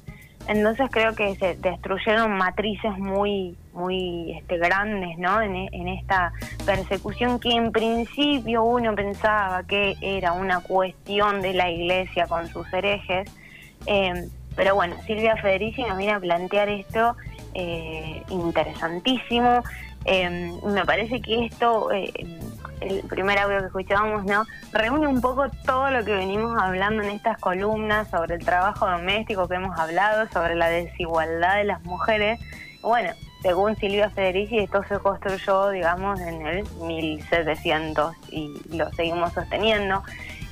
Entonces 0.48 0.88
creo 0.92 1.14
que 1.14 1.34
se 1.36 1.56
destruyeron 1.56 2.36
matrices 2.36 2.96
muy 2.98 3.56
muy 3.76 4.32
este, 4.32 4.58
grandes 4.58 5.18
¿no? 5.18 5.40
En, 5.40 5.88
esta 5.88 6.32
persecución 6.64 7.38
que 7.38 7.50
en 7.50 7.70
principio 7.70 8.64
uno 8.64 8.94
pensaba 8.94 9.62
que 9.64 9.96
era 10.00 10.32
una 10.32 10.60
cuestión 10.60 11.42
de 11.42 11.52
la 11.52 11.70
iglesia 11.70 12.26
con 12.26 12.48
sus 12.48 12.70
herejes. 12.72 13.30
Eh, 13.86 14.28
pero 14.54 14.74
bueno, 14.74 14.96
Silvia 15.06 15.36
Federici 15.36 15.82
nos 15.82 15.98
viene 15.98 16.14
a 16.14 16.20
plantear 16.20 16.68
esto 16.68 17.16
eh, 17.54 18.22
interesantísimo. 18.30 19.62
Eh, 20.04 20.52
me 20.64 20.84
parece 20.84 21.20
que 21.20 21.46
esto 21.46 21.90
el 22.80 23.02
primer 23.08 23.38
audio 23.38 23.58
que 23.60 23.66
escuchábamos, 23.66 24.24
¿no? 24.24 24.44
Reúne 24.72 25.06
un 25.06 25.20
poco 25.20 25.48
todo 25.64 25.90
lo 25.90 26.04
que 26.04 26.12
venimos 26.12 26.60
hablando 26.60 27.02
en 27.02 27.10
estas 27.10 27.38
columnas 27.38 28.08
sobre 28.10 28.34
el 28.34 28.44
trabajo 28.44 28.86
doméstico 28.86 29.48
que 29.48 29.56
hemos 29.56 29.78
hablado, 29.78 30.28
sobre 30.32 30.54
la 30.54 30.68
desigualdad 30.68 31.56
de 31.56 31.64
las 31.64 31.82
mujeres. 31.84 32.38
Bueno, 32.82 33.12
según 33.42 33.76
Silvia 33.76 34.10
Federici, 34.10 34.58
esto 34.58 34.82
se 34.88 34.98
construyó, 34.98 35.70
digamos, 35.70 36.20
en 36.20 36.46
el 36.46 36.64
1700 36.82 38.14
y 38.30 38.52
lo 38.76 38.90
seguimos 38.92 39.32
sosteniendo. 39.32 40.02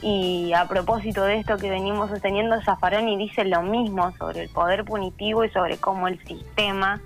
Y 0.02 0.52
a 0.52 0.66
propósito 0.66 1.24
de 1.24 1.38
esto 1.38 1.56
que 1.56 1.70
venimos 1.70 2.10
sosteniendo, 2.10 2.60
Zaffaroni 2.62 3.16
dice 3.16 3.44
lo 3.44 3.62
mismo 3.62 4.12
sobre 4.18 4.42
el 4.42 4.48
poder 4.50 4.84
punitivo 4.84 5.44
y 5.44 5.50
sobre 5.50 5.78
cómo 5.78 6.08
el 6.08 6.22
sistema 6.24 7.00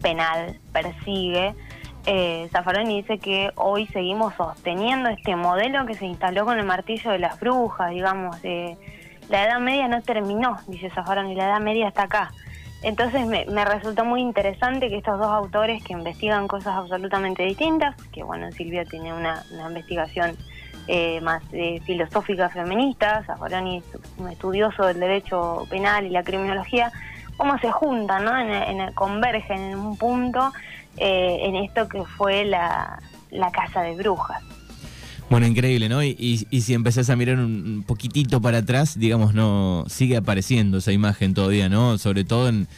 penal 0.00 0.60
persigue 0.72 1.54
eh, 2.06 2.48
Zaffaroni 2.52 2.96
dice 3.00 3.18
que 3.18 3.50
hoy 3.54 3.86
seguimos 3.86 4.34
sosteniendo 4.34 5.08
este 5.08 5.36
modelo 5.36 5.86
que 5.86 5.94
se 5.94 6.04
instaló 6.04 6.44
con 6.44 6.58
el 6.58 6.66
martillo 6.66 7.10
de 7.10 7.18
las 7.18 7.40
brujas, 7.40 7.90
digamos. 7.90 8.36
Eh, 8.42 8.76
la 9.30 9.44
Edad 9.44 9.58
Media 9.58 9.88
no 9.88 10.02
terminó, 10.02 10.58
dice 10.66 10.90
Zaffaroni, 10.90 11.34
la 11.34 11.46
Edad 11.46 11.60
Media 11.60 11.88
está 11.88 12.02
acá. 12.02 12.30
Entonces 12.82 13.26
me, 13.26 13.64
resultó 13.64 14.04
muy 14.04 14.20
interesante 14.20 14.90
que 14.90 14.98
estos 14.98 15.18
dos 15.18 15.28
autores 15.28 15.82
que 15.82 15.94
investigan 15.94 16.46
cosas 16.46 16.74
absolutamente 16.76 17.42
distintas, 17.42 17.96
que 18.12 18.22
bueno, 18.22 18.52
Silvia 18.52 18.84
tiene 18.84 19.14
una, 19.14 19.42
investigación 19.66 20.36
eh, 20.86 21.20
más 21.22 21.42
eh, 21.52 21.80
filosófica 21.84 22.50
feminista, 22.50 23.22
Zaffaroni 23.26 23.78
es 23.78 23.84
un 24.18 24.28
estudioso 24.28 24.86
del 24.86 25.00
derecho 25.00 25.66
penal 25.70 26.04
y 26.04 26.10
la 26.10 26.22
criminología, 26.22 26.92
cómo 27.36 27.58
se 27.58 27.70
juntan, 27.70 28.24
¿no? 28.24 28.38
En, 28.38 28.92
convergen 28.92 29.60
en 29.60 29.78
un 29.78 29.96
punto 29.96 30.52
eh, 30.98 31.38
en 31.42 31.56
esto 31.56 31.88
que 31.88 32.04
fue 32.04 32.44
la, 32.44 33.00
casa 33.52 33.82
de 33.82 33.96
brujas. 33.96 34.42
Bueno, 35.30 35.46
increíble, 35.46 35.88
¿no? 35.88 36.02
Y, 36.02 36.46
si 36.60 36.74
empezás 36.74 37.08
a 37.08 37.16
mirar 37.16 37.38
un 37.38 37.82
poquitito 37.86 38.42
para 38.42 38.58
atrás, 38.58 38.98
digamos, 38.98 39.32
no 39.34 39.84
sigue 39.88 40.18
apareciendo 40.18 40.78
esa 40.78 40.92
imagen 40.92 41.32
todavía, 41.32 41.70
¿no? 41.70 41.96
Sobre 41.96 42.24
todo 42.24 42.48
en, 42.48 42.68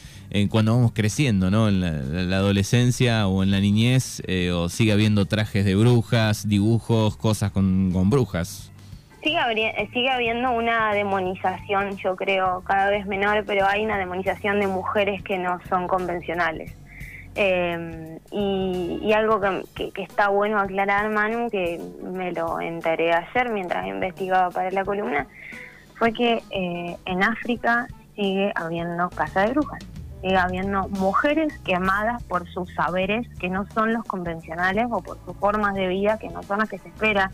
cuando 0.50 0.74
vamos 0.76 0.92
creciendo, 0.92 1.50
¿no? 1.50 1.68
En 1.68 1.80
la, 2.30 2.36
adolescencia 2.36 3.26
o 3.26 3.42
en 3.42 3.50
la 3.50 3.60
niñez, 3.60 4.22
eh, 4.26 4.50
o 4.50 4.68
sigue 4.68 4.92
habiendo 4.92 5.26
trajes 5.26 5.64
de 5.64 5.74
brujas, 5.74 6.48
dibujos, 6.48 7.16
cosas 7.16 7.52
con, 7.52 8.10
brujas. 8.10 8.70
Sigue, 9.22 9.38
sigue 9.92 10.10
habiendo 10.10 10.52
una 10.52 10.92
demonización, 10.92 11.96
yo 11.96 12.16
creo, 12.16 12.62
cada 12.66 12.90
vez 12.90 13.06
menor, 13.06 13.44
pero 13.46 13.66
hay 13.66 13.84
una 13.84 13.98
demonización 13.98 14.60
de 14.60 14.66
mujeres 14.66 15.22
que 15.22 15.38
no 15.38 15.58
son 15.68 15.88
convencionales. 15.88 16.72
Eh, 17.38 18.18
y, 18.30 19.12
algo 19.12 19.40
que, 19.74 19.92
está 20.02 20.28
bueno 20.28 20.58
aclarar, 20.58 21.10
Manu, 21.10 21.50
que 21.50 21.78
me 22.02 22.32
lo 22.32 22.60
enteré 22.60 23.12
ayer 23.12 23.50
mientras 23.50 23.86
investigaba 23.86 24.50
para 24.50 24.70
la 24.70 24.84
columna, 24.84 25.26
fue 25.96 26.12
que 26.12 26.42
eh, 26.50 26.96
en 27.04 27.22
África 27.22 27.86
sigue 28.14 28.52
habiendo 28.54 29.10
casa 29.10 29.42
de 29.42 29.52
brujas, 29.52 29.84
sigue 30.26 30.36
habiendo 30.36 30.88
mujeres 30.88 31.58
quemadas 31.60 32.22
por 32.24 32.48
sus 32.48 32.72
saberes 32.74 33.28
que 33.38 33.48
no 33.48 33.66
son 33.72 33.92
los 33.92 34.04
convencionales 34.04 34.86
o 34.90 35.00
por 35.00 35.18
sus 35.24 35.36
formas 35.36 35.74
de 35.74 35.88
vida 35.88 36.18
que 36.18 36.28
no 36.28 36.42
son 36.42 36.60
las 36.60 36.68
que 36.68 36.78
se 36.78 36.88
espera. 36.88 37.30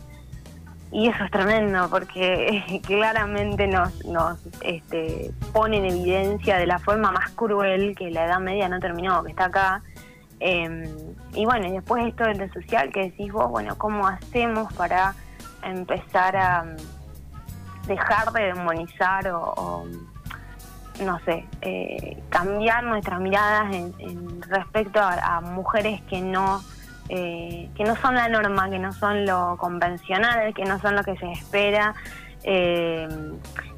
Y 0.91 1.07
eso 1.07 1.23
es 1.23 1.31
tremendo 1.31 1.89
porque 1.89 2.81
claramente 2.85 3.67
nos, 3.67 4.05
nos 4.05 4.39
este, 4.61 5.31
pone 5.51 5.77
en 5.77 5.85
evidencia 5.85 6.57
de 6.57 6.67
la 6.67 6.77
forma 6.77 7.11
más 7.11 7.31
cruel 7.31 7.95
que 7.95 8.11
la 8.11 8.25
Edad 8.25 8.39
Media 8.39 8.69
no 8.69 8.79
terminó, 8.79 9.23
que 9.23 9.31
está 9.31 9.45
acá, 9.45 9.81
Em, 10.45 10.83
y 11.33 11.45
bueno, 11.45 11.67
y 11.67 11.71
después 11.71 12.05
esto 12.05 12.25
de 12.25 12.35
lo 12.35 12.51
social 12.51 12.91
que 12.91 13.03
decís 13.03 13.31
vos, 13.31 13.49
bueno, 13.49 13.77
¿cómo 13.77 14.05
hacemos 14.05 14.73
para 14.73 15.15
empezar 15.63 16.35
a 16.35 16.65
mm, 16.65 17.87
dejar 17.87 18.29
de 18.33 18.43
demonizar 18.47 19.25
o, 19.29 19.85
no 21.01 21.19
sé, 21.25 21.45
eh, 21.61 22.21
cambiar 22.29 22.83
nuestras 22.83 23.19
miradas 23.19 23.73
en, 23.73 24.41
respecto 24.41 24.99
a, 25.01 25.41
mujeres 25.41 26.01
que 26.03 26.21
no 26.21 26.61
eh, 27.09 27.69
que 27.75 27.83
no 27.83 27.95
son 27.97 28.15
la 28.15 28.29
norma, 28.29 28.69
que 28.69 28.79
no 28.79 28.93
son 28.93 29.25
lo 29.25 29.57
convencional, 29.57 30.53
que 30.53 30.63
no 30.63 30.79
son 30.79 30.95
lo 30.95 31.03
que 31.03 31.15
se 31.17 31.31
espera. 31.31 31.93
Eh, 32.43 33.07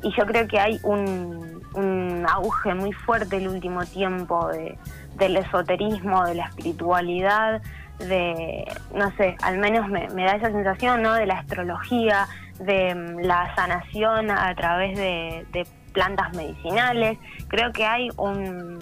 y 0.04 0.12
yo 0.15 0.25
creo 0.25 0.47
que 0.47 0.60
hay 0.60 0.80
un, 0.84 1.62
un 1.73 2.25
auge 2.30 2.73
muy 2.73 2.91
fuerte 2.91 3.38
el 3.38 3.47
último 3.47 3.84
tiempo 3.86 4.47
de, 4.49 4.78
del 5.17 5.38
esoterismo, 5.38 6.25
de 6.25 6.36
la 6.36 6.45
espiritualidad, 6.45 7.62
de, 7.99 8.65
no 8.93 9.12
sé, 9.15 9.36
al 9.41 9.58
menos 9.58 9.88
me, 9.88 10.08
da 10.08 10.36
esa 10.36 10.51
sensación, 10.51 11.01
¿no? 11.01 11.13
De 11.13 11.25
la 11.25 11.39
astrología, 11.39 12.28
de 12.60 12.93
mm, 12.93 13.19
la 13.21 13.54
sanación 13.56 14.32
a 14.32 14.54
través 14.56 14.97
de, 14.97 15.67
plantas 15.96 16.32
medicinales. 16.36 17.18
Creo 17.48 17.72
que 17.72 17.86
hay 17.86 18.10
un, 18.18 18.78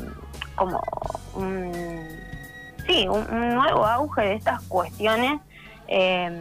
como, 0.56 0.82
un, 1.36 1.72
sí, 2.86 3.08
un, 3.08 3.56
nuevo 3.56 3.86
auge 3.86 4.22
de 4.22 4.34
estas 4.34 4.62
cuestiones 4.64 5.40
y, 5.88 6.38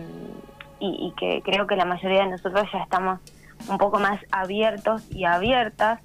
y 0.81 1.15
que 1.17 1.43
creo 1.45 1.69
que 1.69 1.77
la 1.77 1.85
mayoría 1.85 2.25
de 2.25 2.31
nosotros 2.31 2.67
ya 2.73 2.81
estamos 2.81 3.21
un 3.69 3.79
poco 3.79 4.01
más 4.01 4.21
abiertos 4.33 5.05
y 5.11 5.25
abiertas 5.25 6.01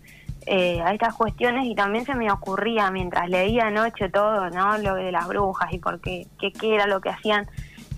eh, 0.50 0.82
a 0.82 0.94
estas 0.94 1.14
cuestiones 1.14 1.66
y 1.66 1.76
también 1.76 2.06
se 2.06 2.16
me 2.16 2.32
ocurría 2.32 2.90
mientras 2.90 3.28
leía 3.28 3.68
anoche 3.68 4.08
todo, 4.08 4.50
¿no? 4.50 4.78
Lo 4.78 4.96
de 4.96 5.12
las 5.12 5.28
brujas 5.28 5.74
y 5.74 5.80
por 5.80 6.00
qué, 6.00 6.26
qué, 6.40 6.54
era 6.74 6.88
lo 6.88 7.02
que 7.02 7.10
hacían. 7.10 7.46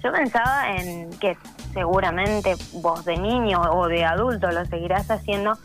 Yo 0.04 0.12
pensaba 0.12 0.76
en 0.76 1.12
que 1.20 1.38
seguramente 1.74 2.56
vos 2.82 3.06
de 3.06 3.18
niño 3.18 3.62
o 3.62 3.88
de 3.88 4.04
adulto 4.04 4.50
lo 4.52 4.66
seguirás 4.66 5.12
haciendo. 5.12 5.60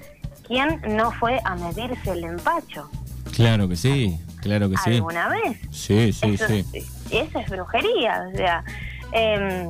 ¿Quién 0.46 0.80
no 0.88 1.10
fue 1.12 1.40
a 1.44 1.54
medirse 1.54 2.12
el 2.12 2.24
empacho? 2.24 2.88
Claro 3.32 3.68
que 3.68 3.76
sí, 3.76 4.18
claro 4.40 4.68
que 4.70 4.76
sí. 4.76 4.96
¿Alguna 4.96 5.28
vez? 5.28 5.58
Sí, 5.70 6.12
sí, 6.12 6.36
sí. 6.36 6.64
Eso 7.10 7.38
es 7.38 7.48
brujería, 7.50 8.28
o 8.32 8.36
sea, 8.36 8.64
eh, 9.12 9.68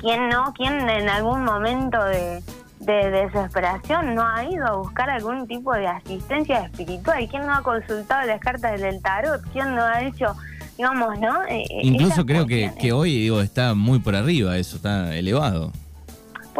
¿quién 0.00 0.28
no? 0.28 0.52
¿Quién 0.54 0.88
en 0.88 1.08
algún 1.08 1.44
momento 1.44 2.02
de, 2.04 2.42
de 2.80 3.10
desesperación 3.10 4.14
no 4.14 4.26
ha 4.26 4.44
ido 4.44 4.66
a 4.66 4.76
buscar 4.76 5.08
algún 5.10 5.46
tipo 5.46 5.72
de 5.74 5.86
asistencia 5.86 6.64
espiritual? 6.64 7.26
¿Quién 7.28 7.46
no 7.46 7.54
ha 7.54 7.62
consultado 7.62 8.26
las 8.26 8.40
cartas 8.40 8.80
del 8.80 9.00
tarot? 9.00 9.42
¿Quién 9.52 9.74
no 9.74 9.84
ha 9.84 10.02
hecho, 10.02 10.34
digamos, 10.76 11.18
no? 11.18 11.44
Eh, 11.44 11.62
eh, 11.62 11.80
Incluso 11.82 12.26
creo 12.26 12.46
que, 12.46 12.72
que 12.78 12.92
hoy 12.92 13.12
digo 13.20 13.40
está 13.40 13.74
muy 13.74 14.00
por 14.00 14.16
arriba, 14.16 14.56
eso 14.56 14.76
está 14.76 15.14
elevado. 15.14 15.72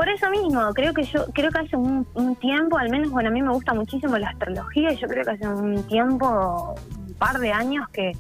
Por 0.01 0.09
eso 0.09 0.31
mismo, 0.31 0.73
creo 0.73 0.95
que 0.95 1.03
yo 1.03 1.27
creo 1.35 1.51
que 1.51 1.59
hace 1.59 1.77
un, 1.77 2.07
tiempo, 2.37 2.79
al 2.79 2.89
menos, 2.89 3.11
bueno, 3.11 3.29
a 3.29 3.33
mí 3.33 3.43
me 3.43 3.53
gusta 3.53 3.75
muchísimo 3.75 4.17
la 4.17 4.31
astrología 4.31 4.95
y 4.95 4.97
yo 4.97 5.07
creo 5.07 5.25
que 5.27 5.31
hace 5.33 5.47
un 5.47 5.83
tiempo, 5.89 6.75
un 7.07 7.15
par 7.19 7.39
de 7.39 7.53
años 7.53 7.87
que, 7.91 8.17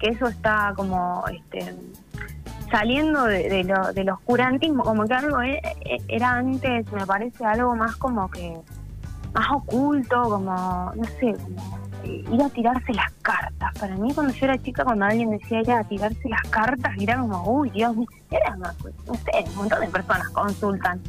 que 0.00 0.08
eso 0.08 0.26
está 0.26 0.72
como 0.74 1.22
este 1.28 1.72
saliendo 2.68 3.26
de, 3.26 3.62
lo, 3.62 3.92
del 3.92 4.10
oscurantismo, 4.10 4.82
como 4.82 5.04
que 5.04 5.14
algo 5.14 5.40
e, 5.40 5.60
e, 5.84 5.98
era 6.08 6.32
antes, 6.32 6.90
me 6.90 7.06
parece 7.06 7.44
algo 7.44 7.76
más 7.76 7.94
como 7.94 8.28
que, 8.28 8.56
más 9.32 9.52
oculto, 9.52 10.20
como, 10.24 10.92
no 10.96 11.04
sé, 11.20 11.36
como 11.44 11.78
ir 12.04 12.42
a 12.42 12.48
tirarse 12.48 12.92
las 12.92 13.12
cartas. 13.22 13.72
Para 13.78 13.94
mí 13.94 14.12
cuando 14.12 14.34
yo 14.34 14.46
era 14.46 14.60
chica, 14.60 14.82
cuando 14.82 15.04
alguien 15.04 15.30
decía 15.30 15.60
ir 15.60 15.70
a 15.70 15.84
tirarse 15.84 16.28
las 16.28 16.42
cartas, 16.50 16.92
era 16.98 17.18
como, 17.18 17.44
uy, 17.52 17.70
Dios 17.70 17.94
mío, 17.94 18.08
no 19.06 19.14
sé, 19.14 19.44
un 19.46 19.54
montón 19.54 19.80
de 19.80 19.86
personas 19.86 20.28
consultan 20.30 21.00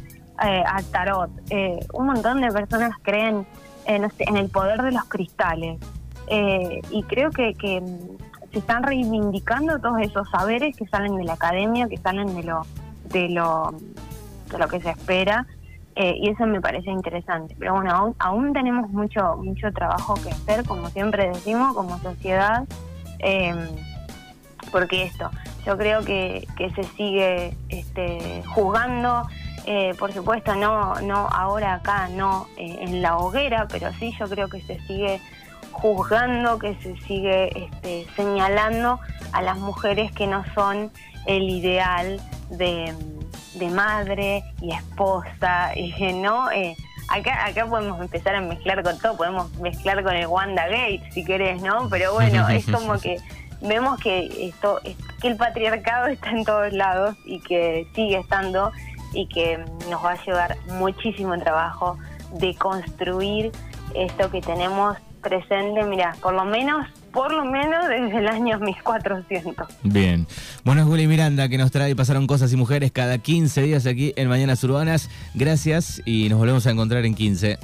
eh, 0.44 0.62
al 0.66 0.84
tarot, 0.86 1.30
eh, 1.50 1.78
un 1.92 2.06
montón 2.06 2.40
de 2.40 2.50
personas 2.50 2.92
creen, 3.02 3.46
eh, 3.86 4.08
en 4.18 4.36
el 4.36 4.48
poder 4.48 4.82
de 4.82 4.92
los 4.92 5.04
cristales. 5.04 5.78
Eh, 6.28 6.80
y 6.90 7.02
creo 7.04 7.30
que, 7.30 7.54
que 7.54 7.82
se 8.52 8.58
están 8.58 8.82
reivindicando 8.82 9.78
todos 9.80 10.00
esos 10.00 10.28
saberes 10.30 10.76
que 10.76 10.86
salen 10.86 11.16
de 11.16 11.24
la 11.24 11.34
academia, 11.34 11.88
que 11.88 11.96
salen 11.96 12.34
de 12.34 12.42
lo, 12.44 12.62
de 13.08 13.28
lo, 13.28 13.74
de 14.50 14.58
lo 14.58 14.68
que 14.68 14.80
se 14.80 14.90
espera. 14.90 15.46
Eh, 15.94 16.16
y 16.18 16.30
eso 16.30 16.46
me 16.46 16.60
parece 16.60 16.90
interesante. 16.90 17.54
Pero 17.58 17.74
bueno, 17.74 18.14
aún, 18.18 18.52
tenemos 18.52 18.88
mucho, 18.90 19.36
mucho 19.36 19.70
trabajo 19.72 20.14
que 20.14 20.30
hacer, 20.30 20.64
como 20.64 20.88
siempre 20.88 21.28
decimos, 21.28 21.74
como 21.74 21.98
sociedad, 21.98 22.64
em, 23.18 23.58
porque 24.70 25.02
esto, 25.02 25.30
yo 25.66 25.76
creo 25.76 26.02
que, 26.02 26.46
se 26.74 26.82
sigue 26.84 27.56
este, 27.68 28.42
juzgando, 28.54 29.26
eh, 29.64 29.94
por 29.98 30.12
supuesto, 30.12 30.54
no, 30.56 31.00
no 31.00 31.28
ahora 31.28 31.74
acá, 31.74 32.08
no 32.08 32.48
eh, 32.56 32.78
en 32.80 33.00
la 33.00 33.16
hoguera, 33.16 33.68
pero 33.70 33.92
sí 33.94 34.14
yo 34.18 34.28
creo 34.28 34.48
que 34.48 34.60
se 34.62 34.80
sigue 34.86 35.20
juzgando, 35.70 36.58
que 36.58 36.74
se 36.76 36.96
sigue 37.02 37.64
este, 37.66 38.06
señalando 38.16 38.98
a 39.32 39.42
las 39.42 39.58
mujeres 39.58 40.12
que 40.12 40.26
no 40.26 40.44
son 40.54 40.90
el 41.26 41.48
ideal 41.48 42.20
de, 42.50 42.92
madre 43.70 44.42
y 44.60 44.72
esposa, 44.72 45.72
y 45.76 45.92
no, 46.14 46.50
eh, 46.50 46.76
acá, 47.08 47.46
acá 47.46 47.66
podemos 47.66 48.00
empezar 48.00 48.34
a 48.34 48.40
mezclar 48.40 48.82
con 48.82 48.98
todo, 48.98 49.16
podemos 49.16 49.52
mezclar 49.58 50.02
con 50.02 50.14
el 50.16 50.26
Wanda 50.26 50.66
Gate 50.66 51.02
si 51.12 51.24
querés, 51.24 51.62
¿no? 51.62 51.88
Pero 51.88 52.14
bueno, 52.14 52.48
es 52.50 52.66
como 52.66 52.98
que 52.98 53.18
vemos 53.60 54.00
que 54.00 54.48
esto, 54.48 54.80
que 55.20 55.28
el 55.28 55.36
patriarcado 55.36 56.08
está 56.08 56.30
en 56.30 56.44
todos 56.44 56.72
lados 56.72 57.16
y 57.24 57.40
que 57.40 57.86
sigue 57.94 58.18
estando 58.18 58.72
y 59.12 59.26
que 59.26 59.58
nos 59.90 60.04
va 60.04 60.12
a 60.12 60.24
llevar 60.24 60.56
muchísimo 60.78 61.36
trabajo 61.38 61.98
de 62.32 62.54
construir 62.54 63.52
esto 63.94 64.30
que 64.30 64.40
tenemos 64.40 64.96
presente, 65.22 65.84
mira, 65.84 66.14
por 66.20 66.34
lo 66.34 66.44
menos, 66.44 66.86
por 67.12 67.32
lo 67.32 67.44
menos 67.44 67.88
desde 67.88 68.18
el 68.18 68.28
año 68.28 68.58
1400. 68.58 69.68
Bien. 69.84 70.26
Bueno, 70.64 70.82
es 70.82 70.88
Juli 70.88 71.06
Miranda 71.06 71.48
que 71.48 71.58
nos 71.58 71.70
trae 71.70 71.94
Pasaron 71.94 72.26
Cosas 72.26 72.52
y 72.52 72.56
Mujeres 72.56 72.90
cada 72.92 73.18
15 73.18 73.62
días 73.62 73.86
aquí 73.86 74.12
en 74.16 74.28
Mañanas 74.28 74.62
Urbanas. 74.64 75.08
Gracias 75.34 76.02
y 76.04 76.28
nos 76.28 76.38
volvemos 76.38 76.66
a 76.66 76.70
encontrar 76.70 77.04
en 77.04 77.14
15. 77.14 77.58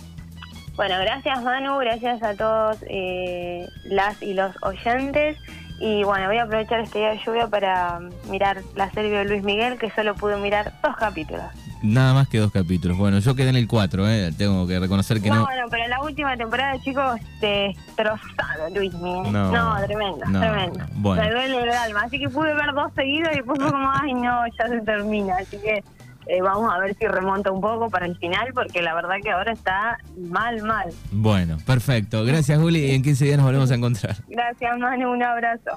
Bueno, 0.76 0.94
gracias 1.00 1.42
Manu, 1.42 1.76
gracias 1.78 2.22
a 2.22 2.34
todos 2.34 2.76
eh, 2.88 3.66
las 3.86 4.22
y 4.22 4.34
los 4.34 4.54
oyentes. 4.62 5.36
Y 5.80 6.02
bueno, 6.02 6.26
voy 6.26 6.38
a 6.38 6.42
aprovechar 6.42 6.80
este 6.80 6.98
día 6.98 7.10
de 7.10 7.20
lluvia 7.24 7.46
para 7.46 8.00
mirar 8.28 8.62
la 8.74 8.90
serie 8.90 9.10
de 9.10 9.24
Luis 9.24 9.42
Miguel, 9.44 9.78
que 9.78 9.90
solo 9.90 10.14
pude 10.14 10.36
mirar 10.36 10.72
dos 10.82 10.96
capítulos. 10.96 11.44
Nada 11.82 12.12
más 12.12 12.28
que 12.28 12.38
dos 12.38 12.50
capítulos. 12.50 12.98
Bueno, 12.98 13.20
yo 13.20 13.36
quedé 13.36 13.50
en 13.50 13.56
el 13.56 13.68
4, 13.68 14.08
¿eh? 14.08 14.32
tengo 14.36 14.66
que 14.66 14.80
reconocer 14.80 15.20
que 15.20 15.28
no. 15.28 15.36
No, 15.36 15.44
bueno, 15.44 15.66
pero 15.70 15.84
en 15.84 15.90
la 15.90 16.02
última 16.02 16.36
temporada, 16.36 16.76
chicos, 16.80 17.20
destrozado 17.40 18.68
Luis 18.74 18.92
Miguel. 18.94 19.32
No, 19.32 19.52
no 19.52 19.86
tremendo, 19.86 20.24
tremendo. 20.26 20.84
Bueno. 20.94 21.22
Me 21.22 21.30
duele 21.30 21.62
el 21.62 21.70
alma. 21.70 22.02
Así 22.02 22.18
que 22.18 22.28
pude 22.28 22.52
ver 22.54 22.72
dos 22.74 22.92
seguidos 22.94 23.30
y 23.32 23.36
después 23.36 23.60
fue 23.60 23.70
como, 23.70 23.92
ay, 23.92 24.14
no, 24.14 24.44
ya 24.58 24.68
se 24.68 24.80
termina. 24.80 25.36
Así 25.36 25.56
que 25.58 25.84
eh, 26.28 26.42
vamos 26.42 26.70
a 26.72 26.78
ver 26.78 26.94
si 26.94 27.06
remonta 27.06 27.50
un 27.50 27.60
poco 27.60 27.88
para 27.88 28.04
el 28.04 28.16
final, 28.18 28.52
porque 28.54 28.82
la 28.82 28.94
verdad 28.94 29.16
que 29.22 29.30
ahora 29.30 29.52
está 29.52 29.96
mal, 30.28 30.62
mal. 30.62 30.90
Bueno, 31.10 31.56
perfecto. 31.66 32.24
Gracias, 32.24 32.58
Juli, 32.60 32.84
y 32.84 32.94
en 32.94 33.02
15 33.02 33.24
días 33.24 33.36
nos 33.38 33.46
volvemos 33.46 33.70
a 33.70 33.74
encontrar. 33.74 34.16
Gracias, 34.28 34.78
Manu. 34.78 35.12
Un 35.12 35.22
abrazo. 35.22 35.70